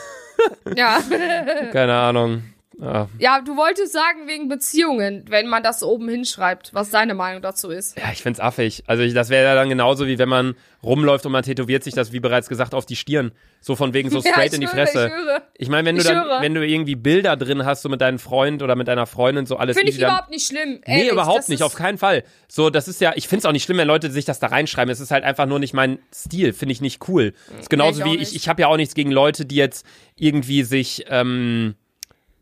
Ja. 0.77 0.99
Keine 1.73 1.95
Ahnung. 1.95 2.43
Ja. 2.81 3.09
Ja, 3.19 3.41
du 3.41 3.57
wolltest 3.57 3.93
sagen 3.93 4.27
wegen 4.27 4.49
Beziehungen, 4.49 5.25
wenn 5.29 5.49
man 5.49 5.63
das 5.63 5.83
oben 5.83 6.09
hinschreibt, 6.09 6.73
was 6.75 6.91
deine 6.91 7.15
Meinung 7.15 7.43
dazu 7.43 7.71
ist. 7.71 7.99
Ja, 7.99 8.13
ich 8.13 8.23
find's 8.23 8.39
affig. 8.39 8.85
Also 8.87 9.03
ich, 9.03 9.15
das 9.15 9.31
wäre 9.31 9.45
ja 9.45 9.55
dann 9.57 9.69
genauso 9.69 10.07
wie 10.07 10.19
wenn 10.19 10.29
man 10.29 10.55
rumläuft 10.83 11.27
und 11.27 11.33
man 11.33 11.43
tätowiert 11.43 11.83
sich 11.83 11.95
das, 11.95 12.13
wie 12.13 12.21
bereits 12.21 12.49
gesagt, 12.49 12.75
auf 12.75 12.87
die 12.87 12.95
Stirn. 12.95 13.33
So 13.61 13.75
von 13.75 13.95
wegen 13.95 14.11
so 14.11 14.19
Ja, 14.25 14.31
straight 14.31 14.49
ich 14.49 14.55
in 14.55 14.61
die 14.61 14.69
schwöre, 14.69 14.87
Fresse. 14.87 15.11
ich. 15.55 15.63
Ich 15.63 15.69
meine, 15.69 15.89
wenn 15.89 15.97
du 15.97 16.03
Ich 16.03 16.07
dann, 16.09 16.41
wenn 16.41 16.55
du 16.55 16.65
irgendwie 16.65 16.95
Bilder 16.95 17.37
drin 17.37 17.65
hast, 17.65 17.83
so 17.83 17.89
mit 17.89 18.01
deinem 18.01 18.21
Freund 18.21 18.63
oder 18.63 18.77
mit 18.77 18.87
deiner 18.87 19.07
Freundin, 19.07 19.45
so 19.47 19.57
alles 19.57 19.77
Finde 19.77 19.91
ich 19.91 19.99
dann, 19.99 20.11
überhaupt 20.11 20.31
nicht 20.31 20.47
schlimm. 20.47 20.81
Nee, 20.87 20.99
ehrlich, 20.99 21.13
überhaupt 21.13 21.39
das 21.41 21.49
nicht, 21.49 21.65
auf 21.65 21.75
keinen 21.75 21.99
Fall. 21.99 22.23
So, 22.47 22.71
das 22.71 22.87
ist 22.87 23.01
ja, 23.01 23.13
ich 23.17 23.27
find's 23.27 23.45
auch 23.45 23.53
nicht 23.53 23.65
schlimm, 23.65 23.79
wenn 23.79 23.89
Leute 23.89 24.11
sich 24.13 24.25
das 24.25 24.39
da 24.39 24.47
reinschreiben. 24.47 24.93
Es 24.93 25.01
ist 25.01 25.11
halt 25.11 25.25
einfach 25.25 25.47
nur 25.47 25.59
nicht 25.59 25.75
mein 25.75 25.99
Stil, 26.15 26.53
finde 26.53 26.73
ich 26.73 26.81
nicht 26.81 27.09
cool. 27.09 27.35
Das 27.51 27.63
ist 27.63 27.71
genauso 27.71 28.01
ich 28.01 28.05
auch 28.07 28.13
wie 28.13 28.17
ich, 28.19 28.37
ich 28.37 28.49
habe 28.49 28.63
ja 28.63 28.69
auch 28.69 28.77
nichts 28.77 28.95
gegen 28.95 29.11
Leute, 29.11 29.47
die 29.47 29.57
jetzt 29.57 29.85
irgendwie 30.15 30.63
sich 30.63 31.07
ähm, 31.09 31.75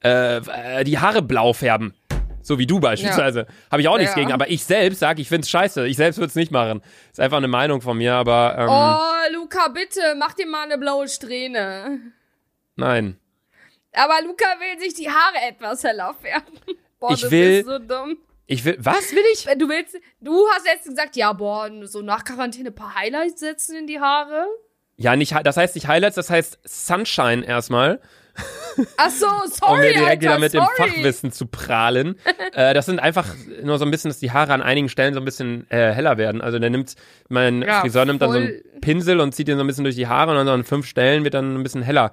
äh, 0.04 0.36
äh, 0.80 0.84
die 0.84 0.98
Haare 0.98 1.22
blau 1.22 1.52
färben. 1.52 1.94
So 2.42 2.58
wie 2.60 2.66
du 2.66 2.78
beispielsweise. 2.78 3.46
Habe 3.72 3.82
ich 3.82 3.88
auch 3.88 3.96
nichts 3.98 4.14
Ja. 4.14 4.20
gegen. 4.20 4.32
Aber 4.32 4.48
ich 4.48 4.62
selbst 4.64 5.00
sag, 5.00 5.18
ich 5.18 5.28
find's 5.28 5.50
scheiße. 5.50 5.86
Ich 5.88 5.96
selbst 5.96 6.18
würde 6.18 6.28
es 6.28 6.36
nicht 6.36 6.52
machen. 6.52 6.80
Ist 7.10 7.18
einfach 7.18 7.38
eine 7.38 7.48
Meinung 7.48 7.80
von 7.80 7.98
mir, 7.98 8.14
aber 8.14 8.56
ähm, 8.56 8.68
Oh, 8.68 9.34
Luca, 9.42 9.66
bitte, 9.68 10.00
mach 10.16 10.32
dir 10.34 10.46
mal 10.46 10.62
eine 10.64 10.78
blaue 10.78 11.08
Strähne. 11.08 12.00
nein. 12.76 13.18
Aber 13.92 14.14
Luca 14.22 14.44
will 14.60 14.78
sich 14.78 14.92
die 14.94 15.08
Haare 15.08 15.38
etwas 15.48 15.82
heller 15.82 16.14
färben. 16.20 16.58
Boah, 17.00 17.12
Ich 17.12 17.22
du 17.22 17.30
will- 17.30 17.62
bist 17.64 17.66
so 17.68 17.78
dumm. 17.78 18.18
Ich 18.46 18.64
will. 18.64 18.76
Was 18.78 19.10
will 19.12 19.24
ich? 19.32 19.44
Du 19.58 19.68
willst, 19.68 19.96
du 20.20 20.46
hast 20.54 20.66
jetzt 20.66 20.86
gesagt, 20.86 21.16
ja, 21.16 21.32
boah, 21.32 21.68
so 21.84 22.00
nach 22.02 22.22
Quarantäne 22.22 22.68
ein 22.68 22.74
paar 22.74 22.94
Highlights 22.94 23.40
setzen 23.40 23.76
in 23.76 23.86
die 23.88 23.98
Haare. 23.98 24.46
Ja, 24.96 25.16
nicht, 25.16 25.34
das 25.44 25.56
heißt 25.56 25.74
nicht 25.74 25.88
Highlights, 25.88 26.14
das 26.14 26.30
heißt 26.30 26.58
Sunshine 26.64 27.44
erstmal. 27.44 28.00
Ach 28.96 29.10
so, 29.10 29.26
um 29.26 29.50
sorry, 29.50 29.80
mir 29.80 29.92
direkt 29.94 30.08
Alter, 30.08 30.20
wieder 30.20 30.38
mit 30.38 30.52
sorry. 30.52 30.66
dem 30.66 30.76
Fachwissen 30.76 31.32
zu 31.32 31.46
prahlen. 31.46 32.16
äh, 32.52 32.74
das 32.74 32.86
sind 32.86 32.98
einfach 32.98 33.26
nur 33.62 33.78
so 33.78 33.84
ein 33.84 33.90
bisschen, 33.90 34.10
dass 34.10 34.18
die 34.18 34.32
Haare 34.32 34.52
an 34.52 34.62
einigen 34.62 34.88
Stellen 34.88 35.14
so 35.14 35.20
ein 35.20 35.24
bisschen 35.24 35.66
äh, 35.70 35.92
heller 35.92 36.18
werden. 36.18 36.40
Also 36.42 36.58
der 36.58 36.70
nimmt, 36.70 36.94
mein 37.28 37.62
Ja, 37.62 37.80
Friseur 37.80 38.04
nimmt 38.04 38.20
dann 38.22 38.32
so 38.32 38.38
voll. 38.38 38.62
Einen 38.72 38.80
Pinsel 38.80 39.20
und 39.20 39.34
zieht 39.34 39.48
den 39.48 39.56
so 39.56 39.64
ein 39.64 39.66
bisschen 39.66 39.84
durch 39.84 39.96
die 39.96 40.06
Haare 40.06 40.30
und 40.32 40.36
dann 40.36 40.46
so 40.46 40.52
an 40.52 40.64
fünf 40.64 40.86
Stellen 40.86 41.24
wird 41.24 41.34
dann 41.34 41.56
ein 41.56 41.62
bisschen 41.62 41.82
heller. 41.82 42.12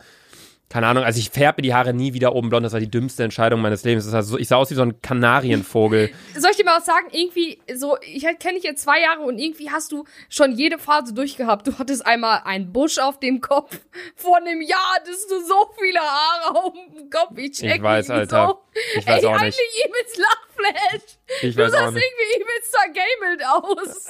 Keine 0.73 0.87
Ahnung, 0.87 1.03
also 1.03 1.19
ich 1.19 1.29
färbe 1.29 1.57
mir 1.61 1.67
die 1.67 1.73
Haare 1.75 1.93
nie 1.93 2.15
wieder 2.15 2.33
oben 2.33 2.49
blond. 2.49 2.65
Das 2.65 2.73
war 2.73 2.79
die 2.79 2.89
dümmste 2.89 3.23
Entscheidung 3.23 3.61
meines 3.61 3.83
Lebens. 3.83 4.09
Das 4.09 4.27
so, 4.27 4.39
ich 4.39 4.47
sah 4.47 4.55
aus 4.55 4.71
wie 4.71 4.73
so 4.73 4.81
ein 4.81 4.99
Kanarienvogel. 5.03 6.09
Soll 6.35 6.49
ich 6.49 6.57
dir 6.57 6.65
mal 6.65 6.77
was 6.77 6.87
sagen? 6.87 7.09
Irgendwie, 7.11 7.59
so, 7.75 7.95
ich 8.01 8.23
kenne 8.39 8.55
dich 8.55 8.63
jetzt 8.63 8.81
zwei 8.81 8.99
Jahre 8.99 9.21
und 9.21 9.37
irgendwie 9.37 9.69
hast 9.69 9.91
du 9.91 10.05
schon 10.29 10.53
jede 10.53 10.79
Phase 10.79 11.13
durchgehabt. 11.13 11.67
Du 11.67 11.77
hattest 11.77 12.03
einmal 12.03 12.41
einen 12.45 12.73
Busch 12.73 12.97
auf 12.97 13.19
dem 13.19 13.39
Kopf. 13.39 13.79
Vor 14.15 14.37
einem 14.37 14.61
Jahr 14.61 14.79
hattest 14.95 15.29
du 15.29 15.41
so 15.45 15.69
viele 15.79 15.99
Haare 15.99 16.55
auf 16.57 16.73
dem 16.73 17.07
Kopf. 17.11 17.37
Ich 17.37 17.51
check 17.51 17.75
Ich 17.75 17.83
weiß, 17.83 18.09
Alter. 18.09 18.57
wieso. 18.73 18.99
Ich 18.99 19.05
weiß 19.07 19.21
Ey, 19.21 19.27
auch 19.27 19.33
nicht. 19.33 19.41
eigentlich 19.43 19.85
übelst 19.85 20.17
Lachflash. 20.63 21.01
Ich 21.41 21.55
Du 21.55 21.69
sahst 21.69 21.95
irgendwie 21.95 22.41
übelst 22.41 22.75
vergamelt 22.75 23.43
aus. 23.45 24.07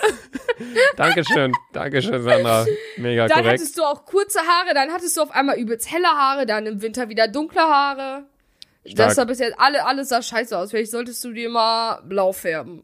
Dankeschön. 0.95 1.51
Dankeschön, 1.73 2.23
Sandra. 2.23 2.65
Mega 2.97 3.27
Dann 3.27 3.37
korrekt. 3.39 3.59
hattest 3.59 3.77
du 3.77 3.83
auch 3.83 4.05
kurze 4.05 4.39
Haare, 4.39 4.73
dann 4.73 4.91
hattest 4.91 5.17
du 5.17 5.21
auf 5.21 5.31
einmal 5.31 5.57
übelst 5.57 5.91
helle 5.91 6.07
Haare, 6.07 6.45
dann 6.45 6.65
im 6.65 6.81
Winter 6.81 7.09
wieder 7.09 7.27
dunkle 7.27 7.61
Haare. 7.61 8.25
Stark. 8.85 8.95
Das 8.95 9.15
sah 9.15 9.23
bis 9.25 9.39
jetzt 9.39 9.59
alle, 9.59 9.85
alles 9.85 10.09
sah 10.09 10.21
scheiße 10.21 10.57
aus. 10.57 10.71
Vielleicht 10.71 10.91
solltest 10.91 11.23
du 11.23 11.31
dir 11.31 11.49
mal 11.49 12.01
blau 12.03 12.33
färben. 12.33 12.83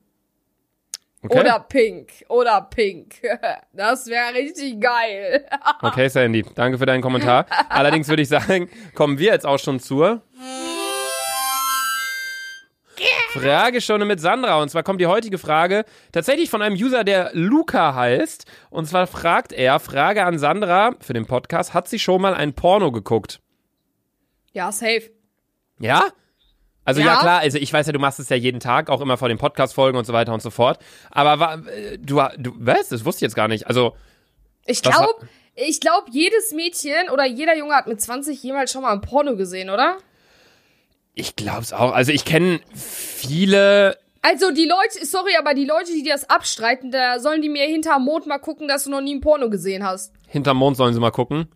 Okay. 1.22 1.40
Oder 1.42 1.60
pink. 1.60 2.12
Oder 2.30 2.62
pink. 2.62 3.16
Das 3.74 4.08
wäre 4.08 4.34
richtig 4.34 4.80
geil. 4.80 5.46
Okay, 5.82 6.08
Sandy, 6.08 6.46
danke 6.56 6.78
für 6.78 6.86
deinen 6.86 7.02
Kommentar. 7.02 7.46
Allerdings 7.70 8.08
würde 8.08 8.22
ich 8.22 8.30
sagen, 8.30 8.70
kommen 8.96 9.20
wir 9.20 9.34
jetzt 9.34 9.46
auch 9.46 9.60
schon 9.60 9.80
zur 9.80 10.22
Fragestunde 13.34 14.06
mit 14.06 14.20
Sandra. 14.20 14.62
Und 14.62 14.70
zwar 14.70 14.84
kommt 14.84 15.02
die 15.02 15.08
heutige 15.08 15.38
Frage 15.38 15.86
tatsächlich 16.12 16.50
von 16.50 16.62
einem 16.62 16.76
User, 16.76 17.04
der 17.04 17.32
Luca 17.34 17.94
heißt. 17.94 18.46
Und 18.70 18.88
zwar 18.88 19.08
fragt 19.08 19.54
er, 19.54 19.80
Frage 19.80 20.26
an 20.26 20.40
Sandra 20.40 20.94
für 21.00 21.14
den 21.14 21.26
Podcast, 21.26 21.74
hat 21.74 21.88
sie 21.88 22.00
schon 22.00 22.22
mal 22.22 22.34
ein 22.34 22.54
Porno 22.54 22.92
geguckt? 22.92 23.40
Ja, 24.52 24.72
safe. 24.72 25.12
Ja? 25.80 26.08
Also 26.86 27.02
ja. 27.02 27.08
Ja. 27.08 27.20
klar, 27.20 27.40
also 27.42 27.60
ich 27.60 27.72
weiß 27.72 27.86
ja, 27.86 27.94
du 27.94 28.00
machst 28.00 28.20
es 28.20 28.30
ja 28.30 28.36
jeden 28.36 28.60
Tag, 28.60 28.90
auch 28.90 29.02
immer 29.02 29.18
vor 29.18 29.30
den 29.30 29.38
Podcast-Folgen 29.38 29.98
und 29.98 30.06
so 30.06 30.14
weiter 30.14 30.34
und 30.34 30.42
so 30.42 30.50
fort. 30.50 30.80
Aber 31.12 31.62
du, 32.00 32.22
du, 32.38 32.54
was? 32.58 32.90
Das 32.90 33.06
wusste 33.06 33.20
ich 33.20 33.22
jetzt 33.30 33.36
gar 33.36 33.48
nicht. 33.48 33.68
Also, 33.68 33.96
Ich 34.66 34.82
glaube, 34.82 35.28
ich 35.56 35.80
glaube, 35.80 36.08
jedes 36.12 36.52
Mädchen 36.52 37.10
oder 37.12 37.26
jeder 37.26 37.56
Junge 37.56 37.76
hat 37.76 37.86
mit 37.88 38.02
20 38.02 38.42
jemals 38.42 38.72
schon 38.72 38.82
mal 38.82 38.92
ein 38.92 39.02
Porno 39.02 39.36
gesehen, 39.36 39.70
oder? 39.70 39.98
Ich 41.20 41.36
glaub's 41.36 41.74
auch. 41.74 41.92
Also 41.92 42.12
ich 42.12 42.26
kenne 42.26 42.60
viele 42.74 43.98
Also 44.22 44.52
die 44.52 44.66
Leute, 44.66 45.06
sorry, 45.06 45.36
aber 45.38 45.54
die 45.54 45.66
Leute, 45.66 45.92
die 45.92 46.04
das 46.04 46.30
abstreiten, 46.30 46.92
da 46.92 47.20
sollen 47.20 47.42
die 47.42 47.50
mir 47.50 47.66
hinterm 47.66 48.04
Mond 48.06 48.26
mal 48.28 48.40
gucken, 48.40 48.68
dass 48.68 48.84
du 48.86 48.90
noch 48.90 49.02
nie 49.02 49.16
ein 49.16 49.22
Porno 49.22 49.50
gesehen 49.50 49.84
hast. 49.86 50.14
hinterm 50.28 50.58
Mond 50.58 50.78
sollen 50.78 50.94
sie 50.94 51.00
mal 51.00 51.12
gucken. 51.12 51.48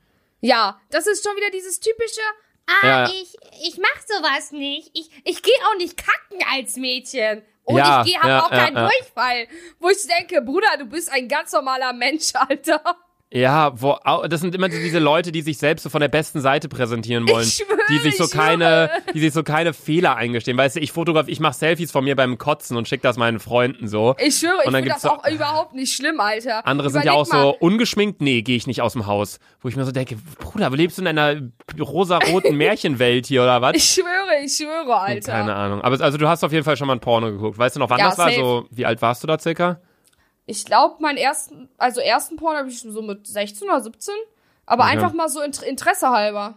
Ja, 0.41 0.79
das 0.89 1.07
ist 1.07 1.23
schon 1.25 1.35
wieder 1.37 1.49
dieses 1.51 1.79
typische, 1.79 2.21
Ah, 2.65 2.87
Ja. 2.87 3.05
ich, 3.09 3.35
ich 3.67 3.77
mach 3.77 4.01
sowas 4.07 4.51
nicht. 4.53 4.89
Ich, 4.93 5.09
ich 5.25 5.41
gehe 5.43 5.53
auch 5.69 5.77
nicht 5.77 5.97
kacken 5.97 6.39
als 6.53 6.77
Mädchen. 6.77 7.41
und 7.65 7.75
Ja, 7.77 8.01
ich 8.01 8.07
gehe 8.13 8.21
hab 8.21 8.27
ja, 8.29 8.45
auch 8.45 8.49
keinen. 8.49 8.75
Durchfall. 8.75 9.47
Wo 9.79 9.89
ich 9.89 9.97
denke, 10.07 10.41
Bruder, 10.41 10.67
du 10.79 10.85
bist 10.85 11.11
ein 11.11 11.27
ganz 11.27 11.51
normaler 11.51 11.91
Mensch, 11.91 12.31
Alter. 12.35 12.81
Ja, 13.35 13.71
wo, 13.81 13.97
das 14.29 14.41
sind 14.41 14.53
immer 14.53 14.69
so 14.69 14.77
diese 14.77 14.99
Leute, 14.99 15.31
die 15.31 15.41
sich 15.41 15.57
selbst 15.57 15.81
so 15.81 15.89
von 15.89 16.01
der 16.01 16.07
besten 16.07 16.39
Seite 16.39 16.69
präsentieren 16.69 17.27
wollen. 17.27 17.47
Ich 17.47 17.55
schwöre, 17.55 17.79
die 17.89 17.97
sich 17.97 18.15
so 18.15 18.27
keine, 18.27 18.91
die 19.15 19.19
sich 19.19 19.33
so 19.33 19.41
keine 19.41 19.73
Fehler 19.73 20.15
eingestehen. 20.15 20.55
Weißt 20.55 20.75
du, 20.75 20.79
ich 20.79 20.91
fotograf, 20.91 21.27
ich 21.27 21.39
mache 21.39 21.55
Selfies 21.55 21.91
von 21.91 22.03
mir 22.03 22.15
beim 22.15 22.37
Kotzen 22.37 22.77
und 22.77 22.87
schicke 22.87 23.01
das 23.01 23.17
meinen 23.17 23.39
Freunden 23.39 23.87
so. 23.87 24.15
Ich 24.19 24.37
schwöre, 24.37 24.57
ich 24.61 24.67
Und 24.67 24.73
dann 24.73 24.83
finde 24.83 24.93
das 24.93 25.01
so- 25.01 25.09
auch 25.09 25.27
überhaupt 25.27 25.73
nicht 25.73 25.95
schlimm, 25.95 26.19
Alter. 26.19 26.67
Andere 26.67 26.91
sind 26.91 27.05
ja 27.05 27.13
Überleg 27.13 27.27
auch 27.27 27.33
mal, 27.33 27.41
so 27.41 27.55
ungeschminkt, 27.59 28.21
nee, 28.21 28.43
gehe 28.43 28.55
ich 28.55 28.67
nicht 28.67 28.81
aus 28.83 28.93
dem 28.93 29.07
Haus. 29.07 29.39
Wo 29.61 29.67
ich 29.67 29.75
mir 29.75 29.85
so 29.85 29.91
denke, 29.91 30.15
Bruder, 30.39 30.69
lebst 30.69 30.99
du 30.99 31.01
in 31.01 31.07
einer 31.07 31.41
rosaroten 31.79 32.55
Märchenwelt 32.57 33.25
hier 33.25 33.41
oder 33.41 33.63
was? 33.63 33.75
Ich 33.75 33.85
schwöre, 33.85 34.43
ich 34.45 34.53
schwöre, 34.55 34.95
Alter. 34.95 35.31
Keine 35.31 35.55
Ahnung. 35.55 35.81
Aber 35.81 35.99
also 36.01 36.19
du 36.19 36.27
hast 36.27 36.43
auf 36.43 36.51
jeden 36.51 36.63
Fall 36.65 36.77
schon 36.77 36.85
mal 36.87 36.93
ein 36.93 36.99
Porno 36.99 37.31
geguckt. 37.31 37.57
Weißt 37.57 37.75
du 37.75 37.79
noch, 37.79 37.89
wann 37.89 37.97
Ja, 37.99 38.09
das 38.09 38.17
war? 38.19 38.29
safe. 38.29 38.39
So, 38.39 38.67
wie 38.69 38.85
alt 38.85 39.01
warst 39.01 39.23
du 39.23 39.27
da 39.27 39.39
circa? 39.39 39.79
Ich 40.45 40.65
glaube, 40.65 40.95
meinen 40.99 41.17
ersten, 41.17 41.69
also 41.77 42.01
ersten 42.01 42.35
Porno 42.35 42.57
habe 42.59 42.69
ich 42.69 42.81
so 42.81 43.01
mit 43.01 43.25
16 43.27 43.69
oder 43.69 43.81
17. 43.81 44.13
Aber 44.65 44.83
Okay. 44.83 44.93
einfach 44.93 45.13
mal 45.13 45.29
so 45.29 45.41
Inter 45.41 45.65
Interesse 45.65 46.09
halber. 46.09 46.55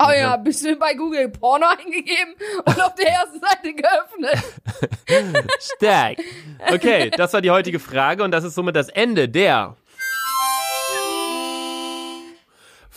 Oh 0.00 0.10
ja, 0.10 0.36
bisschen 0.36 0.76
bei 0.78 0.94
Google 0.94 1.28
Porno 1.28 1.66
eingegeben 1.78 2.34
und 2.64 2.82
auf 2.82 2.94
der 2.96 3.10
ersten 3.10 3.38
Seite 3.40 3.74
geöffnet. 3.74 4.42
Stark. 5.60 6.18
Okay, 6.72 7.10
das 7.10 7.32
war 7.32 7.40
die 7.40 7.50
heutige 7.50 7.78
Frage 7.78 8.24
und 8.24 8.32
das 8.32 8.42
ist 8.44 8.54
somit 8.56 8.74
das 8.74 8.88
Ende 8.88 9.28
der 9.28 9.76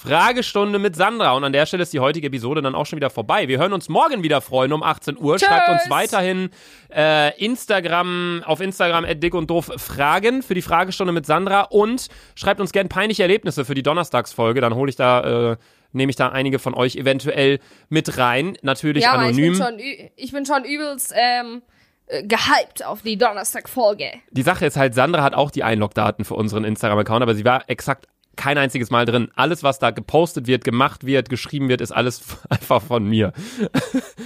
Fragestunde 0.07 0.79
mit 0.79 0.95
Sandra. 0.95 1.33
Und 1.33 1.43
an 1.43 1.51
der 1.51 1.65
Stelle 1.65 1.83
ist 1.83 1.91
die 1.91 1.99
heutige 1.99 2.27
Episode 2.27 2.61
dann 2.61 2.75
auch 2.75 2.85
schon 2.85 2.95
wieder 2.95 3.09
vorbei. 3.09 3.49
Wir 3.49 3.59
hören 3.59 3.73
uns 3.73 3.89
morgen 3.89 4.23
wieder, 4.23 4.39
Freunde, 4.39 4.73
um 4.75 4.81
18 4.81 5.17
Uhr. 5.17 5.37
Schreibt 5.37 5.67
uns 5.67 5.81
Tschüss. 5.81 5.89
weiterhin 5.91 6.49
äh, 6.95 7.37
Instagram, 7.43 8.41
auf 8.45 8.61
Instagram 8.61 9.05
dick 9.19 9.35
und 9.35 9.49
doof 9.49 9.69
Fragen 9.75 10.43
für 10.43 10.53
die 10.53 10.61
Fragestunde 10.61 11.11
mit 11.11 11.25
Sandra 11.25 11.63
und 11.63 12.07
schreibt 12.35 12.61
uns 12.61 12.71
gern 12.71 12.87
peinliche 12.87 13.23
Erlebnisse 13.23 13.65
für 13.65 13.73
die 13.73 13.83
Donnerstagsfolge. 13.83 14.61
Dann 14.61 14.75
hole 14.75 14.89
ich 14.89 14.95
da, 14.95 15.51
äh, 15.51 15.57
nehme 15.91 16.09
ich 16.09 16.15
da 16.15 16.29
einige 16.29 16.59
von 16.59 16.73
euch 16.73 16.95
eventuell 16.95 17.59
mit 17.89 18.17
rein. 18.17 18.57
Natürlich 18.61 19.03
ja, 19.03 19.17
Mann, 19.17 19.31
ich 19.31 19.37
anonym. 19.37 19.53
bin 19.53 19.61
schon, 19.61 19.79
ich 20.15 20.31
bin 20.31 20.45
schon 20.45 20.63
übelst 20.63 21.13
ähm, 21.15 21.61
äh, 22.05 22.23
gehypt 22.23 22.85
auf 22.85 23.01
die 23.01 23.17
Donnerstag-Folge. 23.17 24.11
Die 24.31 24.41
Sache 24.41 24.65
ist 24.65 24.77
halt, 24.77 24.95
Sandra 24.95 25.21
hat 25.21 25.33
auch 25.33 25.51
die 25.51 25.63
Einlogdaten 25.63 26.23
für 26.23 26.35
unseren 26.35 26.63
Instagram-Account, 26.63 27.23
aber 27.23 27.35
sie 27.35 27.43
war 27.43 27.69
exakt 27.69 28.07
kein 28.37 28.57
einziges 28.57 28.89
Mal 28.89 29.05
drin. 29.05 29.29
Alles, 29.35 29.63
was 29.63 29.79
da 29.79 29.91
gepostet 29.91 30.47
wird, 30.47 30.63
gemacht 30.63 31.05
wird, 31.05 31.29
geschrieben 31.29 31.67
wird, 31.67 31.81
ist 31.81 31.91
alles 31.91 32.21
einfach 32.49 32.81
von 32.81 33.03
mir. 33.05 33.33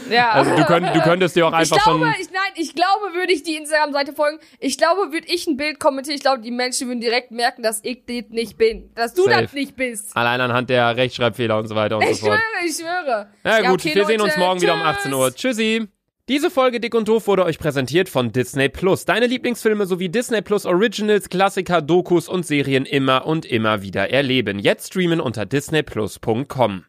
Ja. 0.09 0.31
Also 0.41 0.55
du, 0.55 0.63
könnt, 0.65 0.95
du 0.95 1.01
könntest 1.01 1.35
dir 1.35 1.45
auch 1.47 1.51
ich 1.51 1.57
einfach 1.57 1.83
glaube, 1.83 2.05
schon. 2.05 2.15
ich, 2.21 2.31
nein, 2.31 2.51
ich 2.55 2.75
glaube, 2.75 3.13
würde 3.13 3.31
ich 3.33 3.43
die 3.43 3.55
Instagram-Seite 3.55 4.13
folgen, 4.13 4.39
ich 4.59 4.77
glaube, 4.77 5.11
würde 5.11 5.27
ich 5.27 5.47
ein 5.47 5.55
Bild 5.57 5.79
kommentieren, 5.79 6.15
ich 6.15 6.21
glaube, 6.21 6.41
die 6.41 6.51
Menschen 6.51 6.87
würden 6.87 7.01
direkt 7.01 7.31
merken, 7.31 7.63
dass 7.63 7.79
ich 7.83 8.03
das 8.05 8.29
nicht 8.29 8.57
bin. 8.57 8.91
Dass 8.95 9.13
du 9.13 9.23
Safe. 9.23 9.43
das 9.43 9.53
nicht 9.53 9.75
bist. 9.75 10.15
Allein 10.15 10.41
anhand 10.41 10.69
der 10.69 10.95
Rechtschreibfehler 10.95 11.57
und 11.57 11.67
so 11.67 11.75
weiter 11.75 11.97
und 11.97 12.03
Ich 12.03 12.17
so 12.19 12.27
fort. 12.27 12.39
schwöre, 12.39 12.65
ich 12.69 12.75
schwöre. 12.75 13.27
Na 13.43 13.61
Ja, 13.61 13.69
gut, 13.69 13.79
okay, 13.81 13.95
wir 13.95 14.05
sehen 14.05 14.21
uns 14.21 14.31
Leute, 14.35 14.39
morgen 14.39 14.61
wieder 14.61 14.73
um 14.73 14.79
tschüss. 14.81 14.97
18 14.97 15.13
Uhr. 15.13 15.35
Tschüssi. 15.35 15.87
Diese 16.29 16.51
Folge 16.51 16.79
Dick 16.79 16.93
und 16.93 17.07
Doof 17.07 17.27
wurde 17.27 17.45
euch 17.45 17.57
präsentiert 17.57 18.07
von 18.07 18.31
Disney 18.31 18.69
Plus. 18.69 19.05
Deine 19.05 19.25
Lieblingsfilme 19.25 19.85
sowie 19.85 20.09
Disney 20.09 20.41
Plus 20.41 20.65
Originals, 20.65 21.29
Klassiker, 21.29 21.81
Dokus 21.81 22.29
und 22.29 22.45
Serien 22.45 22.85
immer 22.85 23.25
und 23.25 23.45
immer 23.45 23.81
wieder 23.81 24.11
erleben. 24.11 24.59
Jetzt 24.59 24.87
streamen 24.87 25.19
unter 25.19 25.45
disneyplus.com. 25.45 26.85